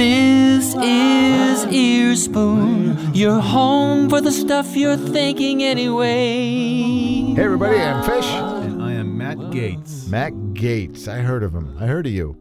This 0.00 0.74
is 0.76 1.66
Earspoon, 1.66 3.14
your 3.14 3.40
home 3.40 4.08
for 4.08 4.20
the 4.20 4.32
stuff 4.32 4.76
you're 4.76 4.96
thinking 4.96 5.62
anyway. 5.62 7.34
Hey, 7.34 7.42
everybody, 7.42 7.76
I'm 7.78 8.02
Fish. 8.04 8.26
And 8.26 8.82
I 8.82 8.92
am 8.92 9.18
Matt 9.18 9.36
Gaetz. 9.36 10.08
Matt 10.08 10.32
Gaetz. 10.54 11.08
I 11.08 11.18
heard 11.18 11.42
of 11.42 11.54
him. 11.54 11.76
I 11.78 11.86
heard 11.86 12.06
of 12.06 12.12
you. 12.12 12.36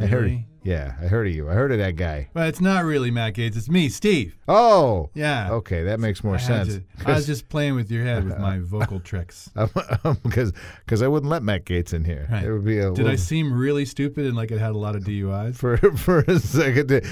I 0.00 0.06
heard. 0.06 0.45
Yeah, 0.66 0.94
I 1.00 1.06
heard 1.06 1.28
of 1.28 1.32
you. 1.32 1.48
I 1.48 1.52
heard 1.54 1.70
of 1.70 1.78
that 1.78 1.94
guy. 1.94 2.28
But 2.34 2.48
it's 2.48 2.60
not 2.60 2.84
really 2.84 3.12
Matt 3.12 3.34
Gaetz. 3.34 3.56
It's 3.56 3.68
me, 3.68 3.88
Steve. 3.88 4.36
Oh. 4.48 5.10
Yeah. 5.14 5.50
Okay, 5.52 5.84
that 5.84 6.00
makes 6.00 6.24
more 6.24 6.34
I 6.34 6.38
sense. 6.38 6.74
to- 6.74 6.82
I 7.06 7.14
was 7.14 7.24
just 7.32 7.48
playing 7.48 7.76
with 7.76 7.88
your 7.88 8.02
head 8.04 8.24
with 8.24 8.38
my 8.38 8.58
vocal 8.62 8.98
tricks. 8.98 9.48
because 10.24 10.52
because 10.84 11.02
I 11.02 11.06
wouldn't 11.06 11.30
let 11.30 11.44
Matt 11.44 11.66
Gaetz 11.66 11.94
in 11.94 12.04
here. 12.04 12.26
Right. 12.28 12.42
It 12.44 12.52
would 12.52 12.64
be 12.64 12.78
a 12.80 12.90
Did 12.92 13.06
I 13.06 13.14
seem 13.14 13.52
really 13.52 13.84
stupid 13.84 14.26
and 14.26 14.34
like 14.36 14.50
it 14.50 14.58
had 14.58 14.72
a 14.72 14.78
lot 14.78 14.96
of 14.96 15.04
DUIs? 15.04 15.54
for 15.54 15.76
for 15.96 16.18
a 16.26 16.40
second. 16.40 16.88
Did, 16.88 17.06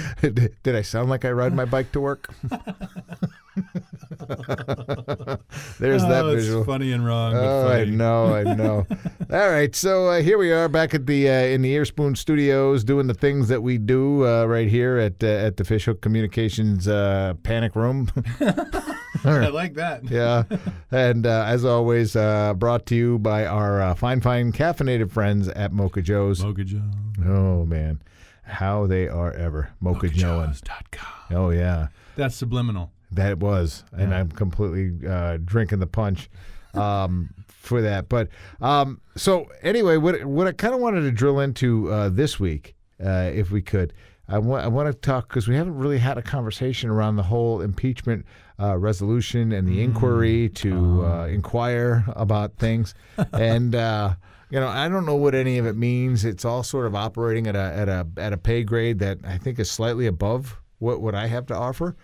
did 0.65 0.75
I 0.75 0.83
sound 0.83 1.09
like 1.09 1.25
I 1.25 1.31
ride 1.31 1.55
my 1.55 1.65
bike 1.65 1.93
to 1.93 2.01
work? 2.01 2.35
There's 5.79 6.03
that 6.03 6.25
oh, 6.25 6.31
it's 6.31 6.45
visual. 6.45 6.65
funny 6.65 6.91
and 6.93 7.07
wrong. 7.07 7.33
but 7.33 7.45
Oh, 7.45 7.69
I 7.69 7.85
know, 7.85 8.35
I 8.35 8.43
know. 8.43 8.87
All 9.33 9.49
right, 9.49 9.75
so 9.75 10.09
uh, 10.09 10.23
here 10.23 10.39
we 10.39 10.53
are 10.53 10.69
back 10.69 10.93
at 10.95 11.07
the 11.07 11.29
uh, 11.29 11.33
in 11.33 11.63
the 11.63 11.75
Earspoon 11.75 12.17
Studios, 12.17 12.83
doing 12.83 13.07
the 13.07 13.15
things 13.15 13.49
that 13.49 13.63
we 13.63 13.79
do 13.79 14.27
uh, 14.27 14.47
right 14.47 14.69
here 14.69 14.99
at 14.99 15.23
uh, 15.23 15.27
at 15.27 15.57
the 15.57 15.65
Fishhook 15.65 16.01
Communications 16.01 16.89
uh, 16.89 17.35
Panic 17.45 17.77
Room. 17.77 18.11
I 19.25 19.49
like 19.49 19.75
that. 19.75 20.05
yeah, 20.11 20.43
and 20.91 21.25
uh, 21.27 21.45
as 21.47 21.65
always, 21.65 22.17
uh, 22.17 22.55
brought 22.55 22.87
to 22.87 22.97
you 22.97 23.19
by 23.21 23.47
our 23.47 23.81
uh, 23.81 23.95
fine, 23.95 24.21
fine 24.21 24.53
caffeinated 24.53 25.13
friends 25.13 25.47
at 25.49 25.73
Mocha 25.73 26.03
Joe's. 26.03 26.43
Mocha 26.43 26.65
Joe. 26.65 26.83
Oh 27.25 27.65
man, 27.65 28.03
how 28.43 28.87
they 28.89 29.09
are 29.09 29.33
ever 29.33 29.71
Mocha 29.81 30.09
Joeing. 30.09 30.51
MochaJoes.com. 30.51 31.37
Oh 31.37 31.51
yeah. 31.51 31.89
That's 32.17 32.37
subliminal. 32.37 32.93
That 33.15 33.31
it 33.31 33.39
was, 33.41 33.85
and 33.93 34.11
Yeah. 34.11 34.19
I'm 34.21 34.31
completely 34.31 35.07
uh, 35.09 35.39
drinking 35.45 35.79
the 35.81 35.87
punch 35.87 36.29
um, 36.75 37.31
for 37.49 37.83
that. 37.83 38.09
But 38.09 38.29
um, 38.61 39.01
so 39.17 39.47
anyway, 39.63 39.97
what 39.97 40.25
what 40.25 40.47
I 40.47 40.53
kind 40.53 40.75
of 40.75 40.81
wanted 40.81 41.03
to 41.03 41.11
drill 41.11 41.41
into 41.41 41.91
uh, 41.93 42.09
this 42.09 42.39
week, 42.41 42.75
uh, 43.05 43.31
if 43.33 43.51
we 43.51 43.63
could, 43.63 43.93
I 44.29 44.39
want 44.39 44.65
I 44.65 44.69
want 44.69 44.93
to 44.93 44.99
talk 44.99 45.29
because 45.29 45.49
we 45.49 45.57
haven't 45.57 45.77
really 45.77 45.99
had 45.99 46.19
a 46.19 46.23
conversation 46.23 46.91
around 46.91 47.17
the 47.17 47.23
whole 47.25 47.61
impeachment 47.61 48.25
uh, 48.61 48.77
resolution 48.77 49.53
and 49.53 49.67
the 49.69 49.83
inquiry 49.83 50.49
to 50.51 51.05
uh, 51.05 51.27
inquire 51.27 52.05
about 52.17 52.57
things, 52.57 52.95
and. 53.33 53.75
Uh, 53.75 54.15
you 54.51 54.61
know, 54.61 54.69
I 54.69 54.89
don't 54.89 55.05
know 55.05 55.17
what 55.17 55.35
any 55.35 55.59
of 55.59 55.67
it 55.67 55.75
means. 55.75 56.25
It's 56.25 56.45
all 56.45 56.63
sort 56.63 56.87
of 56.87 56.95
operating 56.95 57.49
at 57.49 57.57
a 57.57 57.59
at 57.59 57.89
a 57.89 58.07
at 58.17 58.33
a 58.33 58.37
pay 58.37 58.63
grade 58.63 59.01
that 59.01 59.19
I 59.25 59.37
think 59.37 59.59
is 59.59 59.69
slightly 59.69 60.07
above 60.07 60.61
what 60.79 61.01
what 61.01 61.13
I 61.15 61.27
have 61.27 61.47
to 61.47 61.57
offer. 61.57 61.97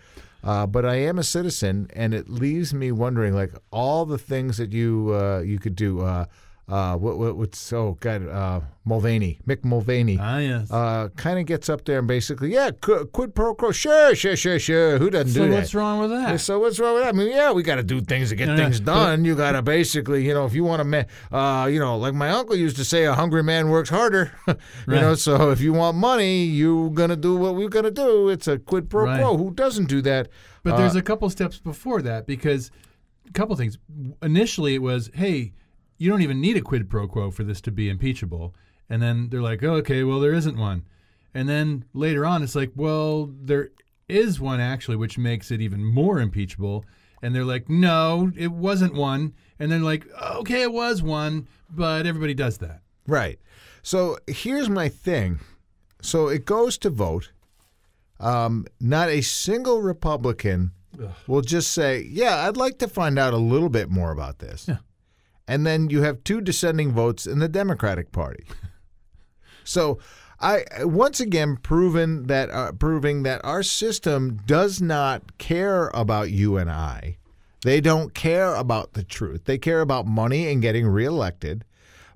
Uh, 0.43 0.67
but 0.67 0.87
I 0.87 0.97
am 0.97 1.19
a 1.19 1.23
citizen, 1.23 1.89
and 1.95 2.15
it 2.15 2.29
leaves 2.29 2.73
me 2.73 2.93
wondering, 2.93 3.35
like 3.35 3.53
all 3.71 4.07
the 4.07 4.19
things 4.19 4.57
that 4.57 4.73
you 4.73 5.15
uh, 5.15 5.41
you 5.41 5.59
could 5.59 5.77
do. 5.77 6.01
Uh, 6.01 6.27
uh, 6.71 6.97
what, 6.97 7.19
what 7.19 7.37
what's 7.37 7.73
oh 7.73 7.97
god, 8.01 8.29
uh, 8.29 8.61
Mulvaney, 8.85 9.39
Mick 9.47 9.65
Mulvaney, 9.65 10.17
Ah, 10.21 10.39
yes. 10.39 10.71
uh, 10.71 11.09
kind 11.17 11.39
of 11.39 11.45
gets 11.47 11.69
up 11.69 11.85
there 11.85 11.99
and 11.99 12.09
basically, 12.09 12.53
yeah, 12.53 12.71
qu- 12.81 13.05
quid 13.07 13.35
pro 13.35 13.55
quo, 13.55 13.73
sure, 13.73 14.15
sure, 14.15 14.37
sure, 14.37 14.59
sure. 14.59 14.99
Who 14.99 15.11
doesn't 15.11 15.33
so 15.33 15.45
do 15.45 15.51
that? 15.51 15.53
So 15.53 15.59
what's 15.61 15.75
wrong 15.75 16.01
with 16.01 16.11
that? 16.11 16.41
So 16.41 16.59
what's 16.61 16.79
wrong 16.81 16.95
with 16.95 17.03
that? 17.05 17.11
I 17.15 17.17
mean, 17.19 17.29
yeah, 17.29 17.53
we 17.53 17.63
got 17.63 17.77
to 17.77 17.83
do 17.83 18.01
things 18.01 18.31
to 18.31 18.37
get 18.37 18.47
No, 18.49 18.57
no, 18.57 18.63
things 18.63 18.81
but- 18.81 18.95
done. 18.95 19.25
You 19.25 19.35
got 19.37 19.53
to 19.53 19.63
basically, 19.63 20.27
you 20.27 20.33
know, 20.35 20.45
if 20.47 20.55
you 20.55 20.65
want 20.65 20.81
to, 20.81 20.85
ma- 20.85 21.05
uh, 21.63 21.67
you 21.67 21.79
know, 21.79 21.99
like 21.99 22.15
my 22.15 22.31
uncle 22.31 22.57
used 22.57 22.77
to 22.77 22.85
say, 22.85 23.05
a 23.05 23.13
hungry 23.15 23.43
man 23.43 23.69
works 23.69 23.91
harder. 23.91 24.33
you 24.47 24.57
know, 24.87 25.15
so 25.15 25.51
if 25.51 25.61
you 25.61 25.73
want 25.73 25.97
money, 25.97 26.45
you're 26.45 26.91
gonna 26.91 27.17
do 27.17 27.37
what 27.37 27.55
we're 27.57 27.69
gonna 27.69 27.91
do. 27.91 28.29
It's 28.29 28.49
a 28.49 28.59
quid 28.59 28.89
pro 28.89 29.05
Right. 29.05 29.21
quo. 29.21 29.37
Who 29.37 29.51
doesn't 29.53 29.87
do 29.89 30.01
that? 30.03 30.29
But 30.63 30.75
Uh, 30.75 30.77
there's 30.79 30.97
a 30.97 31.03
couple 31.03 31.29
steps 31.31 31.59
before 31.59 32.01
that 32.03 32.27
because 32.27 32.71
a 33.29 33.33
couple 33.33 33.55
things. 33.57 33.79
Initially, 34.23 34.75
it 34.75 34.83
was, 34.83 35.11
hey, 35.15 35.53
you 36.01 36.09
don't 36.09 36.23
even 36.23 36.41
need 36.41 36.57
a 36.57 36.63
quid 36.63 36.89
pro 36.89 37.07
quo 37.07 37.31
for 37.31 37.45
this 37.45 37.61
to 37.61 37.71
be 37.71 37.91
impeachable. 37.91 38.55
And 38.89 39.03
then 39.03 39.29
they're 39.29 39.43
like, 39.43 39.63
oh, 39.63 39.75
okay, 39.75 40.03
well, 40.03 40.19
there 40.19 40.33
isn't 40.33 40.57
one. 40.57 40.87
And 41.35 41.47
then 41.47 41.85
later 41.93 42.25
on, 42.25 42.43
it's 42.43 42.55
like, 42.55 42.73
well, 42.75 43.31
there 43.39 43.69
is 44.09 44.41
one 44.41 44.61
actually, 44.61 44.97
which 44.97 45.19
makes 45.19 45.51
it 45.51 45.61
even 45.61 45.85
more 45.85 46.19
impeachable. 46.19 46.87
And 47.21 47.35
they're 47.35 47.45
like, 47.45 47.69
no, 47.69 48.33
it 48.35 48.51
wasn't 48.51 48.95
one. 48.95 49.35
And 49.59 49.71
then 49.71 49.83
like, 49.83 50.07
okay, 50.37 50.63
it 50.63 50.73
was 50.73 51.03
one, 51.03 51.47
but 51.69 52.07
everybody 52.07 52.33
does 52.33 52.57
that. 52.59 52.81
Right. 53.07 53.39
So 53.83 54.17
here's 54.27 54.71
my 54.71 54.89
thing. 54.89 55.39
So 56.01 56.29
it 56.29 56.47
goes 56.47 56.79
to 56.79 56.89
vote. 56.89 57.31
Um, 58.19 58.67
not 58.81 59.11
a 59.11 59.21
single 59.21 59.83
Republican 59.83 60.73
will 61.27 61.41
just 61.41 61.73
say, 61.73 62.07
"Yeah, 62.11 62.47
I'd 62.47 62.57
like 62.57 62.79
to 62.79 62.89
find 62.89 63.19
out 63.19 63.33
a 63.33 63.39
little 63.39 63.71
bit 63.71 63.91
more 63.91 64.13
about 64.13 64.39
this." 64.39 64.67
Yeah. 64.69 64.79
And 65.51 65.67
then 65.67 65.91
you 65.91 66.03
have 66.03 66.23
two 66.23 66.41
dissenting 66.41 66.93
votes 66.93 67.27
in 67.27 67.41
the 67.41 67.49
Democratic 67.49 68.13
Party. 68.13 68.45
so 69.65 69.99
I 70.39 70.65
once 70.83 71.19
again 71.19 71.57
proven 71.57 72.29
that 72.29 72.51
uh, 72.51 72.71
proving 72.73 73.25
that 73.25 73.45
our 73.45 73.63
system 73.65 74.41
does 74.47 74.81
not 74.81 75.39
care 75.39 75.89
about 75.93 76.31
you 76.31 76.57
and 76.57 76.71
I. 76.71 77.19
They 77.63 77.81
don't 77.81 78.15
care 78.15 78.55
about 78.55 78.93
the 78.93 79.03
truth. 79.03 79.45
They 79.45 79.59
care 79.59 79.81
about 79.81 80.07
money 80.07 80.51
and 80.51 80.63
getting 80.63 80.87
reelected. 80.87 81.65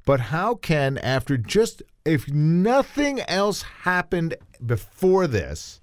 But 0.07 0.21
how 0.21 0.55
can, 0.55 0.97
after 0.99 1.37
just 1.37 1.83
if 2.05 2.31
nothing 2.31 3.21
else 3.23 3.63
happened 3.83 4.37
before 4.65 5.27
this, 5.27 5.81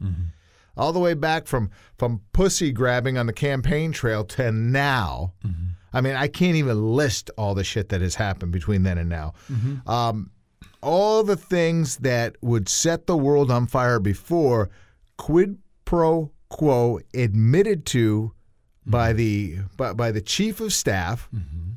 all 0.78 0.94
the 0.94 1.00
way 1.00 1.14
back 1.16 1.48
from 1.48 1.70
from 1.98 2.22
pussy 2.34 2.72
grabbing 2.72 3.18
on 3.18 3.26
the 3.28 3.34
campaign 3.34 3.92
trail 3.92 4.24
to 4.24 4.52
now, 4.52 5.34
I 5.94 6.02
mean, 6.02 6.16
I 6.16 6.28
can't 6.28 6.56
even 6.56 6.96
list 6.96 7.32
all 7.38 7.54
the 7.54 7.64
shit 7.64 7.90
that 7.90 8.02
has 8.02 8.16
happened 8.16 8.52
between 8.52 8.84
then 8.84 8.98
and 8.98 9.10
now. 9.10 9.34
Mm-hmm. 9.52 9.90
Um, 9.90 10.32
all 10.82 11.24
the 11.24 11.36
things 11.36 11.98
that 11.98 12.36
would 12.42 12.68
set 12.70 13.08
the 13.08 13.18
world 13.18 13.52
on 13.52 13.68
fire 13.68 14.00
before, 14.00 14.70
quid 15.18 15.58
pro 15.86 16.32
quo 16.50 17.00
admitted 17.14 17.86
to 17.88 18.34
by 18.86 19.10
mm-hmm. 19.10 19.18
the 19.18 19.58
by, 19.78 19.94
by 19.94 20.12
the 20.12 20.22
chief 20.22 20.60
of 20.60 20.74
staff 20.74 21.30
mm-hmm. 21.34 21.72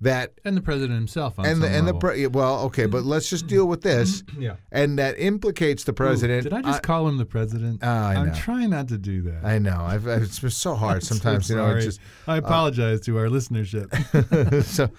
That 0.00 0.32
And 0.44 0.56
the 0.56 0.60
president 0.60 0.98
himself 0.98 1.38
on 1.38 1.46
and 1.46 1.62
the 1.62 1.68
and 1.68 1.88
the 1.88 1.94
pre- 1.94 2.26
well 2.26 2.60
okay 2.64 2.86
but 2.86 2.98
mm-hmm. 2.98 3.08
let's 3.08 3.30
just 3.30 3.46
deal 3.46 3.66
with 3.66 3.80
this 3.80 4.22
mm-hmm. 4.22 4.42
yeah. 4.42 4.56
and 4.70 4.98
that 4.98 5.18
implicates 5.18 5.84
the 5.84 5.92
president 5.92 6.44
Did 6.44 6.52
I 6.52 6.62
just 6.62 6.82
call 6.82 7.08
him 7.08 7.16
the 7.16 7.24
president? 7.24 7.80
Oh, 7.82 7.88
I 7.88 8.14
I'm 8.14 8.34
trying 8.34 8.70
not 8.70 8.88
to 8.88 8.98
do 8.98 9.22
that. 9.22 9.44
I 9.44 9.58
know 9.58 9.78
I've, 9.80 10.06
I've, 10.06 10.22
it's 10.22 10.40
been 10.40 10.50
so 10.50 10.74
hard 10.74 11.02
So 11.02 11.14
sometimes 11.14 11.48
you 11.48 11.56
know 11.56 11.74
it's 11.74 11.84
just 11.84 12.00
I 12.26 12.34
uh, 12.34 12.38
apologize 12.38 13.00
to 13.02 13.18
our 13.18 13.28
listenership. 13.28 14.64
so 14.64 14.90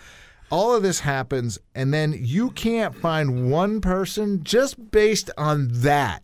all 0.49 0.75
of 0.75 0.81
this 0.81 0.99
happens 0.99 1.59
and 1.75 1.93
then 1.93 2.15
you 2.17 2.49
can't 2.51 2.95
find 2.95 3.51
one 3.51 3.81
person 3.81 4.43
just 4.43 4.91
based 4.91 5.29
on 5.37 5.67
that 5.71 6.23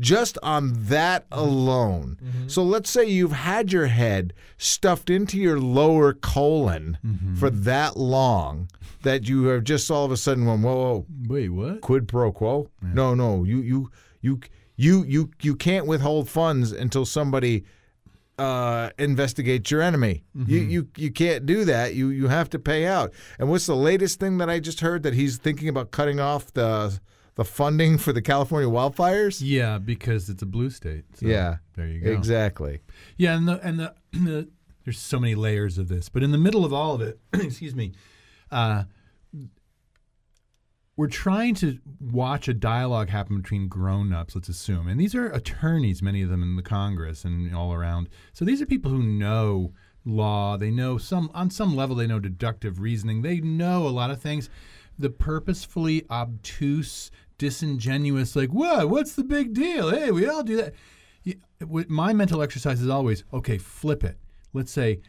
just 0.00 0.38
on 0.42 0.72
that 0.74 1.28
mm-hmm. 1.30 1.40
alone 1.40 2.18
mm-hmm. 2.22 2.48
so 2.48 2.62
let's 2.62 2.90
say 2.90 3.04
you've 3.04 3.32
had 3.32 3.72
your 3.72 3.86
head 3.86 4.32
stuffed 4.58 5.10
into 5.10 5.38
your 5.38 5.60
lower 5.60 6.12
colon 6.12 6.98
mm-hmm. 7.04 7.34
for 7.36 7.50
that 7.50 7.96
long 7.96 8.68
that 9.02 9.28
you 9.28 9.44
have 9.44 9.64
just 9.64 9.90
all 9.90 10.04
of 10.04 10.10
a 10.10 10.16
sudden 10.16 10.46
went 10.46 10.62
whoa, 10.62 10.74
whoa 10.74 11.06
Wait, 11.28 11.48
what? 11.50 11.80
quid 11.80 12.08
pro 12.08 12.32
quo 12.32 12.68
no 12.82 13.14
no 13.14 13.44
you 13.44 13.60
you 13.60 13.90
you 14.20 14.40
you 14.76 15.04
you 15.04 15.30
you 15.42 15.54
can't 15.54 15.86
withhold 15.86 16.28
funds 16.28 16.72
until 16.72 17.04
somebody 17.04 17.64
uh, 18.40 18.88
investigates 18.98 19.70
your 19.70 19.82
enemy. 19.82 20.24
You 20.34 20.60
you 20.60 20.88
you 20.96 21.10
can't 21.10 21.44
do 21.44 21.66
that. 21.66 21.94
You 21.94 22.08
you 22.08 22.28
have 22.28 22.48
to 22.50 22.58
pay 22.58 22.86
out. 22.86 23.12
And 23.38 23.50
what's 23.50 23.66
the 23.66 23.76
latest 23.76 24.18
thing 24.18 24.38
that 24.38 24.48
I 24.48 24.58
just 24.60 24.80
heard 24.80 25.02
that 25.02 25.12
he's 25.12 25.36
thinking 25.36 25.68
about 25.68 25.90
cutting 25.90 26.18
off 26.18 26.50
the 26.54 26.98
the 27.34 27.44
funding 27.44 27.98
for 27.98 28.12
the 28.12 28.22
California 28.22 28.68
wildfires? 28.68 29.40
Yeah, 29.42 29.78
because 29.78 30.28
it's 30.28 30.42
a 30.42 30.46
blue 30.46 30.70
state. 30.70 31.04
So 31.14 31.26
Yeah, 31.26 31.56
There 31.76 31.86
you 31.86 32.00
go. 32.00 32.10
Exactly. 32.10 32.80
Yeah, 33.16 33.36
and 33.36 33.48
the 33.48 33.60
and 33.66 33.80
the, 33.80 33.94
the 34.12 34.48
there's 34.84 34.98
so 34.98 35.20
many 35.20 35.34
layers 35.34 35.78
of 35.78 35.88
this, 35.88 36.08
but 36.08 36.22
in 36.22 36.30
the 36.30 36.38
middle 36.38 36.64
of 36.64 36.72
all 36.72 36.94
of 36.94 37.00
it, 37.00 37.18
excuse 37.32 37.74
me, 37.74 37.92
uh, 38.50 38.84
we're 40.96 41.06
trying 41.06 41.54
to 41.56 41.78
watch 42.00 42.48
a 42.48 42.54
dialogue 42.54 43.08
happen 43.08 43.40
between 43.40 43.68
grown-ups. 43.68 44.34
Let's 44.34 44.48
assume, 44.48 44.88
and 44.88 45.00
these 45.00 45.14
are 45.14 45.30
attorneys, 45.30 46.02
many 46.02 46.22
of 46.22 46.28
them 46.28 46.42
in 46.42 46.56
the 46.56 46.62
Congress 46.62 47.24
and 47.24 47.54
all 47.54 47.72
around. 47.72 48.08
So 48.32 48.44
these 48.44 48.60
are 48.60 48.66
people 48.66 48.90
who 48.90 49.02
know 49.02 49.72
law. 50.04 50.56
They 50.56 50.70
know 50.70 50.98
some 50.98 51.30
on 51.34 51.50
some 51.50 51.74
level. 51.74 51.96
They 51.96 52.06
know 52.06 52.18
deductive 52.18 52.80
reasoning. 52.80 53.22
They 53.22 53.40
know 53.40 53.86
a 53.86 53.90
lot 53.90 54.10
of 54.10 54.20
things. 54.20 54.50
The 55.00 55.08
purposefully 55.10 56.04
obtuse, 56.10 57.10
disingenuous, 57.38 58.36
like 58.36 58.50
what? 58.50 58.90
What's 58.90 59.14
the 59.14 59.24
big 59.24 59.54
deal? 59.54 59.90
Hey, 59.90 60.10
we 60.10 60.28
all 60.28 60.42
do 60.42 60.56
that. 60.56 60.74
My 61.88 62.12
mental 62.12 62.42
exercise 62.42 62.82
is 62.82 62.88
always 62.88 63.24
okay. 63.32 63.56
Flip 63.56 64.04
it. 64.04 64.18
Let's 64.52 64.70
say 64.70 65.00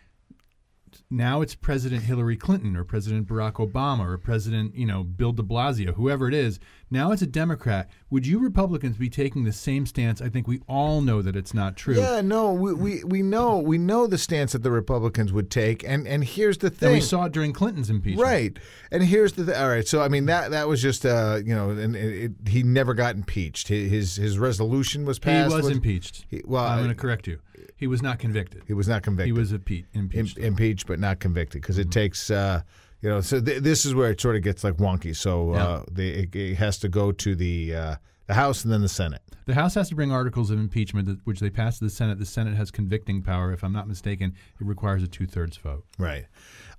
now 1.10 1.42
it's 1.42 1.56
President 1.56 2.04
Hillary 2.04 2.38
Clinton 2.38 2.78
or 2.78 2.86
President 2.86 3.28
Barack 3.28 3.54
Obama 3.54 4.08
or 4.08 4.18
President, 4.18 4.76
you 4.76 4.86
know, 4.86 5.04
Bill 5.04 5.34
de 5.34 5.44
Blasio, 5.44 5.94
whoever 5.94 6.28
it 6.30 6.34
is. 6.34 6.60
Now 6.94 7.14
it's 7.14 7.22
a 7.22 7.28
Democrat. 7.28 7.90
Would 8.10 8.28
you 8.28 8.38
Republicans 8.40 8.98
be 8.98 9.10
taking 9.10 9.46
the 9.46 9.54
same 9.54 9.86
stance? 9.86 10.22
I 10.22 10.28
think 10.28 10.46
we 10.46 10.60
all 10.68 11.00
know 11.00 11.22
that 11.22 11.38
it's 11.38 11.54
not 11.54 11.78
true. 11.78 11.96
Yeah, 11.96 12.20
no, 12.20 12.52
we, 12.52 12.74
we, 12.74 13.04
we 13.06 13.22
know 13.22 13.58
we 13.60 13.78
know 13.78 14.08
the 14.08 14.18
stance 14.18 14.52
that 14.52 14.62
the 14.62 14.72
Republicans 14.72 15.32
would 15.32 15.50
take, 15.50 15.84
and 15.86 16.06
and 16.06 16.24
here's 16.24 16.58
the 16.58 16.70
thing. 16.70 16.88
And 16.90 16.96
we 16.96 17.02
saw 17.02 17.26
it 17.26 17.32
during 17.32 17.54
Clinton's 17.54 17.90
impeachment. 17.90 18.28
Right, 18.28 18.60
and 18.92 19.02
here's 19.04 19.32
the 19.34 19.46
th- 19.46 19.58
all 19.58 19.70
right. 19.70 19.88
So 19.88 20.02
I 20.02 20.10
mean 20.10 20.26
that 20.26 20.52
that 20.52 20.68
was 20.68 20.82
just 20.82 21.06
uh 21.06 21.40
you 21.46 21.56
know 21.56 21.70
and 21.70 21.96
it, 21.96 22.32
it, 22.44 22.50
he 22.50 22.62
never 22.62 22.94
got 22.94 23.16
impeached. 23.16 23.70
His 23.70 24.18
his 24.18 24.38
resolution 24.38 25.06
was 25.06 25.18
passed. 25.18 25.50
He 25.50 25.56
was 25.62 25.70
impeached. 25.70 26.26
he- 26.30 26.44
well, 26.46 26.66
I'm 26.66 26.80
going 26.80 26.90
to 26.90 26.96
correct 26.96 27.26
you. 27.26 27.40
He 27.78 27.88
was 27.88 28.02
not 28.02 28.20
convicted. 28.20 28.64
He 28.68 28.74
was 28.74 28.88
not 28.88 29.02
convicted. 29.02 29.28
He 29.28 29.40
was 29.40 29.52
impe- 29.54 29.86
Im- 29.94 30.02
impeached. 30.12 30.38
impeached, 30.38 30.88
but 30.88 31.00
not 31.00 31.20
convicted, 31.20 31.62
because 31.62 31.78
it 31.80 31.84
Mm-hmm. 31.84 31.92
takes. 31.92 32.30
Uh, 32.30 32.62
you 33.02 33.10
know, 33.10 33.22
so 33.22 33.42
th- 33.42 33.64
this 33.64 33.86
is 33.86 33.96
where 33.96 34.12
it 34.12 34.22
sort 34.22 34.36
of 34.36 34.44
gets 34.44 34.64
like 34.64 34.78
wonky. 34.78 35.16
So 35.16 35.52
uh, 35.52 35.84
the, 35.92 36.24
it, 36.24 36.36
it 36.36 36.56
has 36.56 36.78
to 36.80 36.90
go 36.90 37.12
to 37.12 37.36
the 37.36 37.76
uh, 37.76 37.96
the 38.28 38.36
House 38.36 38.64
and 38.64 38.72
then 38.72 38.82
the 38.82 38.90
Senate. 38.90 39.22
The 39.46 39.56
House 39.56 39.74
has 39.74 39.90
to 39.90 39.96
bring 39.96 40.12
articles 40.12 40.52
of 40.52 40.60
impeachment, 40.60 41.08
that, 41.08 41.20
which 41.26 41.40
they 41.40 41.50
pass 41.50 41.80
to 41.80 41.86
the 41.86 41.90
Senate. 41.90 42.20
The 42.20 42.26
Senate 42.26 42.56
has 42.56 42.72
convicting 42.72 43.24
power. 43.24 43.52
If 43.52 43.64
I'm 43.64 43.74
not 43.74 43.88
mistaken, 43.88 44.36
it 44.60 44.66
requires 44.66 45.04
a 45.04 45.08
two 45.08 45.26
thirds 45.26 45.58
vote. 45.58 45.84
Right. 45.98 46.28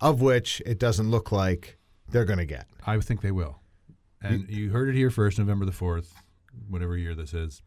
Of 0.01 0.21
which 0.23 0.63
it 0.65 0.79
doesn't 0.79 1.11
look 1.11 1.33
like 1.33 1.77
they're 2.09 2.25
going 2.25 2.39
to 2.39 2.47
get. 2.47 2.67
I 2.87 2.99
think 3.01 3.21
they 3.21 3.33
will. 3.33 3.59
And 4.23 4.49
you 4.49 4.71
heard 4.71 4.89
it 4.89 4.95
here 4.95 5.11
first, 5.11 5.39
November 5.39 5.65
the 5.65 5.73
4th, 5.73 6.13
whatever 6.69 6.97
year 6.97 7.15
this 7.15 7.35
is. 7.35 7.61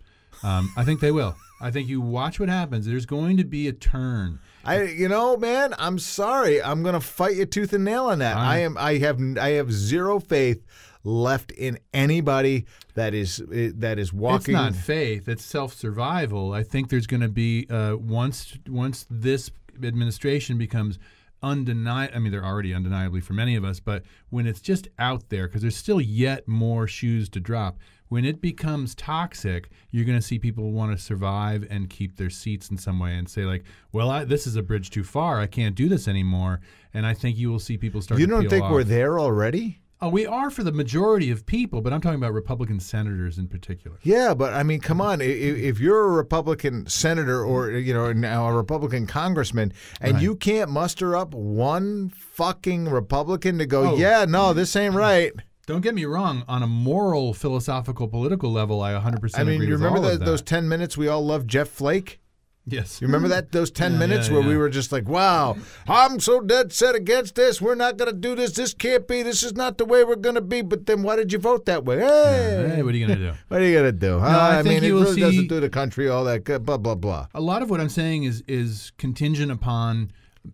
Um, 0.44 0.72
I 0.76 0.84
think 0.84 1.00
they 1.00 1.12
will. 1.12 1.36
I 1.62 1.72
think 1.72 1.88
you 1.88 2.02
watch 2.02 2.40
what 2.40 2.50
happens. 2.50 2.86
There's 2.86 3.06
going 3.06 3.38
to 3.38 3.44
be 3.44 3.68
a 3.68 3.74
turn. 3.74 4.40
I, 4.66 4.84
you 4.84 5.08
know, 5.08 5.38
man, 5.38 5.74
I'm 5.78 6.00
sorry. 6.00 6.62
I'm 6.62 6.84
going 6.84 6.94
to 6.94 7.00
fight 7.00 7.36
you 7.36 7.46
tooth 7.46 7.72
and 7.74 7.86
nail 7.86 8.06
on 8.06 8.20
that. 8.20 8.36
I 8.36 8.60
am. 8.60 8.78
I 8.78 8.98
have. 8.98 9.20
I 9.40 9.52
have 9.52 9.72
zero 9.72 10.20
faith 10.20 10.66
left 11.04 11.52
in 11.52 11.80
anybody 11.94 12.66
that 12.96 13.14
is 13.14 13.42
eh, 13.54 13.72
that 13.76 14.00
is 14.00 14.12
walking. 14.12 14.56
It's 14.56 14.64
not 14.64 14.76
faith; 14.76 15.30
it's 15.30 15.46
self-survival. 15.46 16.52
I 16.52 16.64
think 16.64 16.90
there's 16.90 17.08
going 17.08 17.22
to 17.22 17.30
be 17.30 17.68
uh, 17.70 17.96
once 17.96 18.58
once 18.68 19.06
this 19.10 19.50
administration 19.82 20.58
becomes 20.58 21.00
undeniable. 21.42 22.16
I 22.16 22.20
mean, 22.20 22.32
they're 22.32 22.46
already 22.46 22.74
undeniably 22.74 23.22
for 23.22 23.34
many 23.34 23.56
of 23.56 23.64
us, 23.64 23.80
but 23.80 24.04
when 24.30 24.48
it's 24.48 24.62
just 24.62 24.88
out 25.00 25.30
there, 25.30 25.48
because 25.48 25.62
there's 25.62 25.78
still 25.78 26.02
yet 26.02 26.48
more 26.48 26.88
shoes 26.88 27.30
to 27.30 27.40
drop. 27.40 27.78
When 28.08 28.24
it 28.24 28.40
becomes 28.40 28.94
toxic, 28.96 29.70
you're 29.90 30.06
going 30.06 30.18
to 30.20 30.22
see 30.26 30.38
people 30.38 30.72
want 30.72 30.96
to 30.96 31.04
survive 31.04 31.66
and 31.70 31.90
keep 31.90 32.18
their 32.18 32.30
seats 32.30 32.70
in 32.70 32.78
some 32.78 33.00
way, 33.00 33.14
and 33.16 33.28
say 33.28 33.44
like, 33.46 33.64
"Well, 33.92 34.10
I, 34.12 34.24
this 34.26 34.46
is 34.46 34.56
a 34.56 34.62
bridge 34.62 34.90
too 34.92 35.04
far. 35.04 35.40
I 35.40 35.48
can't 35.48 35.76
do 35.76 35.90
this 35.90 36.08
anymore." 36.08 36.60
And 36.94 37.06
I 37.06 37.14
think 37.14 37.38
you 37.38 37.50
will 37.50 37.60
see 37.60 37.78
people 37.78 38.02
start. 38.02 38.20
you 38.22 38.28
don't 38.28 38.48
think 38.50 38.66
off. 38.66 38.72
we're 38.72 38.84
there 38.84 39.20
already? 39.20 39.80
Oh, 40.02 40.10
we 40.10 40.26
are 40.26 40.50
for 40.50 40.62
the 40.62 40.74
majority 40.74 41.32
of 41.32 41.46
people, 41.46 41.82
but 41.82 41.94
I'm 41.94 42.02
talking 42.02 42.20
about 42.20 42.34
Republican 42.34 42.82
senators 42.82 43.38
in 43.38 43.48
particular. 43.48 43.98
Yeah, 44.04 44.34
but 44.34 44.54
I 44.54 44.62
mean, 44.62 44.82
come 44.82 45.00
on. 45.00 45.22
I- 45.22 45.26
i- 45.26 45.28
If 45.28 45.80
you're 45.80 46.04
a 46.04 46.12
Republican 46.12 46.86
senator 46.88 47.44
or 47.44 47.72
you 47.72 47.94
know 47.94 48.12
now 48.14 48.46
a 48.48 48.54
Republican 48.54 49.08
congressman, 49.08 49.72
and 50.02 50.16
Right. 50.16 50.22
you 50.24 50.36
can't 50.36 50.70
muster 50.70 51.16
up 51.16 51.34
one 51.34 52.10
fucking 52.10 52.86
Republican 52.90 53.58
to 53.58 53.66
go, 53.66 53.92
Oh. 53.92 53.98
yeah, 53.98 54.26
no, 54.28 54.54
this 54.54 54.76
ain't 54.76 54.94
right. 54.96 55.32
Don't 55.66 55.82
get 55.82 55.96
me 55.96 56.06
wrong. 56.06 56.44
On 56.48 56.62
a 56.62 56.68
moral, 56.68 57.34
philosophical, 57.34 58.08
political 58.08 58.52
level, 58.52 58.82
I 58.82 58.94
100% 58.94 59.32
I 59.38 59.44
mean, 59.44 59.56
agree 59.56 59.68
you 59.68 59.74
remember 59.78 60.00
the, 60.00 60.24
those 60.24 60.42
ten 60.42 60.68
minutes 60.70 60.96
we 60.98 61.08
all 61.08 61.26
loved 61.26 61.48
Jeff 61.50 61.70
Flake? 61.70 62.20
Yes. 62.68 63.00
You 63.00 63.06
remember 63.08 63.28
that 63.28 63.52
those 63.52 63.70
ten 63.70 63.94
Yeah, 63.94 64.00
minutes 64.00 64.28
yeah, 64.28 64.34
where 64.36 64.48
we 64.48 64.58
were 64.58 64.70
just 64.70 64.92
like, 64.92 65.08
"Wow, 65.08 65.56
I'm 65.88 66.20
so 66.20 66.42
dead 66.42 66.74
set 66.74 66.96
against 66.96 67.36
this. 67.36 67.62
We're 67.62 67.76
not 67.76 67.96
going 67.98 68.12
to 68.12 68.18
do 68.18 68.34
this. 68.34 68.54
This 68.54 68.74
can't 68.74 69.08
be. 69.08 69.22
This 69.22 69.44
is 69.44 69.54
not 69.54 69.78
the 69.78 69.86
way 69.86 70.04
we're 70.04 70.16
going 70.16 70.34
to 70.34 70.42
be." 70.42 70.64
But 70.64 70.88
then, 70.88 71.04
why 71.04 71.16
did 71.16 71.32
you 71.32 71.38
vote 71.38 71.66
that 71.68 71.86
way? 71.86 72.00
Hey, 72.00 72.74
Hey, 72.76 72.82
what 72.82 72.96
are 72.96 72.98
you 72.98 73.06
going 73.06 73.20
to 73.20 73.26
do? 73.32 73.34
what 73.50 73.62
are 73.62 73.64
you 73.64 73.74
going 73.74 73.86
to 73.86 73.92
do? 73.92 74.18
Huh? 74.20 74.26
I 74.26 74.58
I, 74.60 74.64
mean, 74.64 74.84
it 74.84 74.90
really 74.92 75.14
see- 75.14 75.22
doesn't 75.22 75.48
do 75.48 75.60
the 75.60 75.70
country 75.70 76.10
all 76.10 76.24
that 76.24 76.44
good. 76.44 76.66
Blah 76.66 76.78
blah 76.78 76.96
blah. 76.96 77.28
A 77.36 77.42
lot 77.42 77.62
of 77.62 77.70
what 77.70 77.80
I'm 77.80 77.90
saying 77.90 78.24
is 78.24 78.44
is 78.48 78.92
contingent 78.98 79.52
upon 79.52 80.12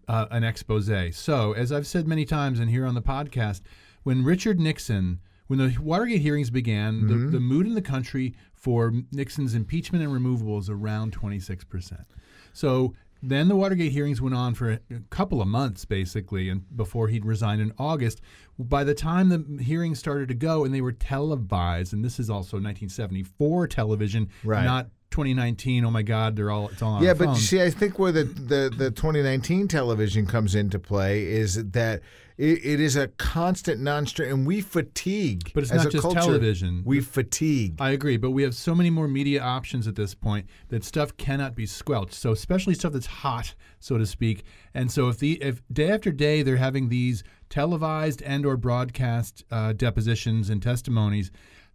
uh, 0.10 0.26
an 0.32 0.44
expose. 0.44 0.92
So, 1.16 1.54
as 1.54 1.72
I've 1.72 1.88
said 1.88 2.10
many 2.10 2.26
times 2.26 2.60
and 2.60 2.70
here 2.70 2.86
on 2.86 2.94
the 2.94 3.02
podcast, 3.02 3.62
when 4.04 4.24
Richard 4.24 4.60
Nixon, 4.60 5.20
when 5.48 5.60
the 5.60 5.78
Watergate 5.82 6.22
hearings 6.22 6.50
began, 6.50 7.08
the, 7.08 7.14
mm-hmm. 7.14 7.32
the 7.32 7.40
mood 7.40 7.68
in 7.68 7.74
the 7.74 7.82
country 7.82 8.34
for 8.54 8.94
Nixon's 9.12 9.56
impeachment 9.56 10.04
and 10.04 10.14
removal 10.14 10.56
was 10.56 10.70
around 10.70 11.14
26 11.14 11.64
percent. 11.66 12.06
So 12.54 12.94
then 13.24 13.48
the 13.48 13.56
Watergate 13.56 13.92
hearings 13.92 14.22
went 14.22 14.36
on 14.36 14.56
for 14.56 14.72
a 14.72 14.80
couple 15.10 15.42
of 15.42 15.48
months, 15.48 15.86
basically, 15.86 16.50
and 16.50 16.64
before 16.76 17.08
he'd 17.08 17.26
resigned 17.26 17.62
in 17.62 17.72
August. 17.78 18.22
By 18.58 18.84
the 18.84 18.96
time 18.96 19.30
the 19.30 19.64
hearings 19.64 20.00
started 20.00 20.28
to 20.30 20.34
go, 20.34 20.66
and 20.66 20.74
they 20.74 20.82
were 20.82 20.92
televised, 20.92 21.94
and 21.94 22.04
this 22.04 22.20
is 22.20 22.30
also 22.30 22.58
1974 22.58 23.68
television, 23.68 24.30
Right. 24.44 24.64
not 24.64 24.90
2019. 25.12 25.86
Oh 25.86 25.92
my 25.92 26.02
God, 26.02 26.36
they're 26.36 26.50
all 26.50 26.70
it's 26.70 26.82
all 26.82 26.94
on 26.94 27.04
Yeah, 27.04 27.14
but 27.14 27.26
phones. 27.26 27.48
see, 27.48 27.62
I 27.62 27.70
think 27.70 28.00
where 28.00 28.12
the, 28.12 28.24
the, 28.24 28.74
the 28.76 28.92
2019 28.92 29.68
television 29.68 30.26
comes 30.26 30.56
into 30.56 30.80
play 30.80 31.26
is 31.26 31.72
that 31.72 32.02
it, 32.42 32.66
it 32.66 32.80
is 32.80 32.96
a 32.96 33.08
constant 33.08 33.80
non-string, 33.82 34.32
and 34.32 34.48
we 34.48 34.62
fatigue. 34.62 35.52
But 35.54 35.62
it's 35.62 35.72
as 35.72 35.84
not 35.84 35.88
a 35.88 35.90
just 35.92 36.02
culture. 36.02 36.22
television. 36.22 36.82
We 36.84 37.00
fatigue. 37.00 37.76
I 37.80 37.92
agree, 37.92 38.18
but 38.18 38.32
we 38.32 38.42
have 38.42 38.56
so 38.56 38.74
many 38.74 38.90
more 38.90 39.08
media 39.08 39.44
options 39.44 39.88
at 39.88 39.96
this 39.96 40.16
point 40.16 40.48
that 40.70 40.84
stuff 40.84 41.16
cannot 41.18 41.54
be 41.56 41.68
squelched. 41.68 42.16
So 42.16 42.32
especially 42.32 42.74
stuff 42.74 42.94
that's 42.94 43.06
hot, 43.06 43.54
so 43.80 44.00
to 44.00 44.08
speak. 44.08 44.44
And 44.74 44.92
so 44.92 45.08
if 45.08 45.20
the 45.20 45.34
if 45.34 45.62
day 45.72 45.92
after 45.92 46.12
day 46.12 46.42
they're 46.42 46.58
having 46.58 46.90
these 46.90 47.24
televised 47.50 48.24
and 48.24 48.44
or 48.44 48.58
broadcast 48.58 49.44
uh, 49.52 49.74
depositions 49.74 50.50
and 50.50 50.64
testimonies, 50.64 51.30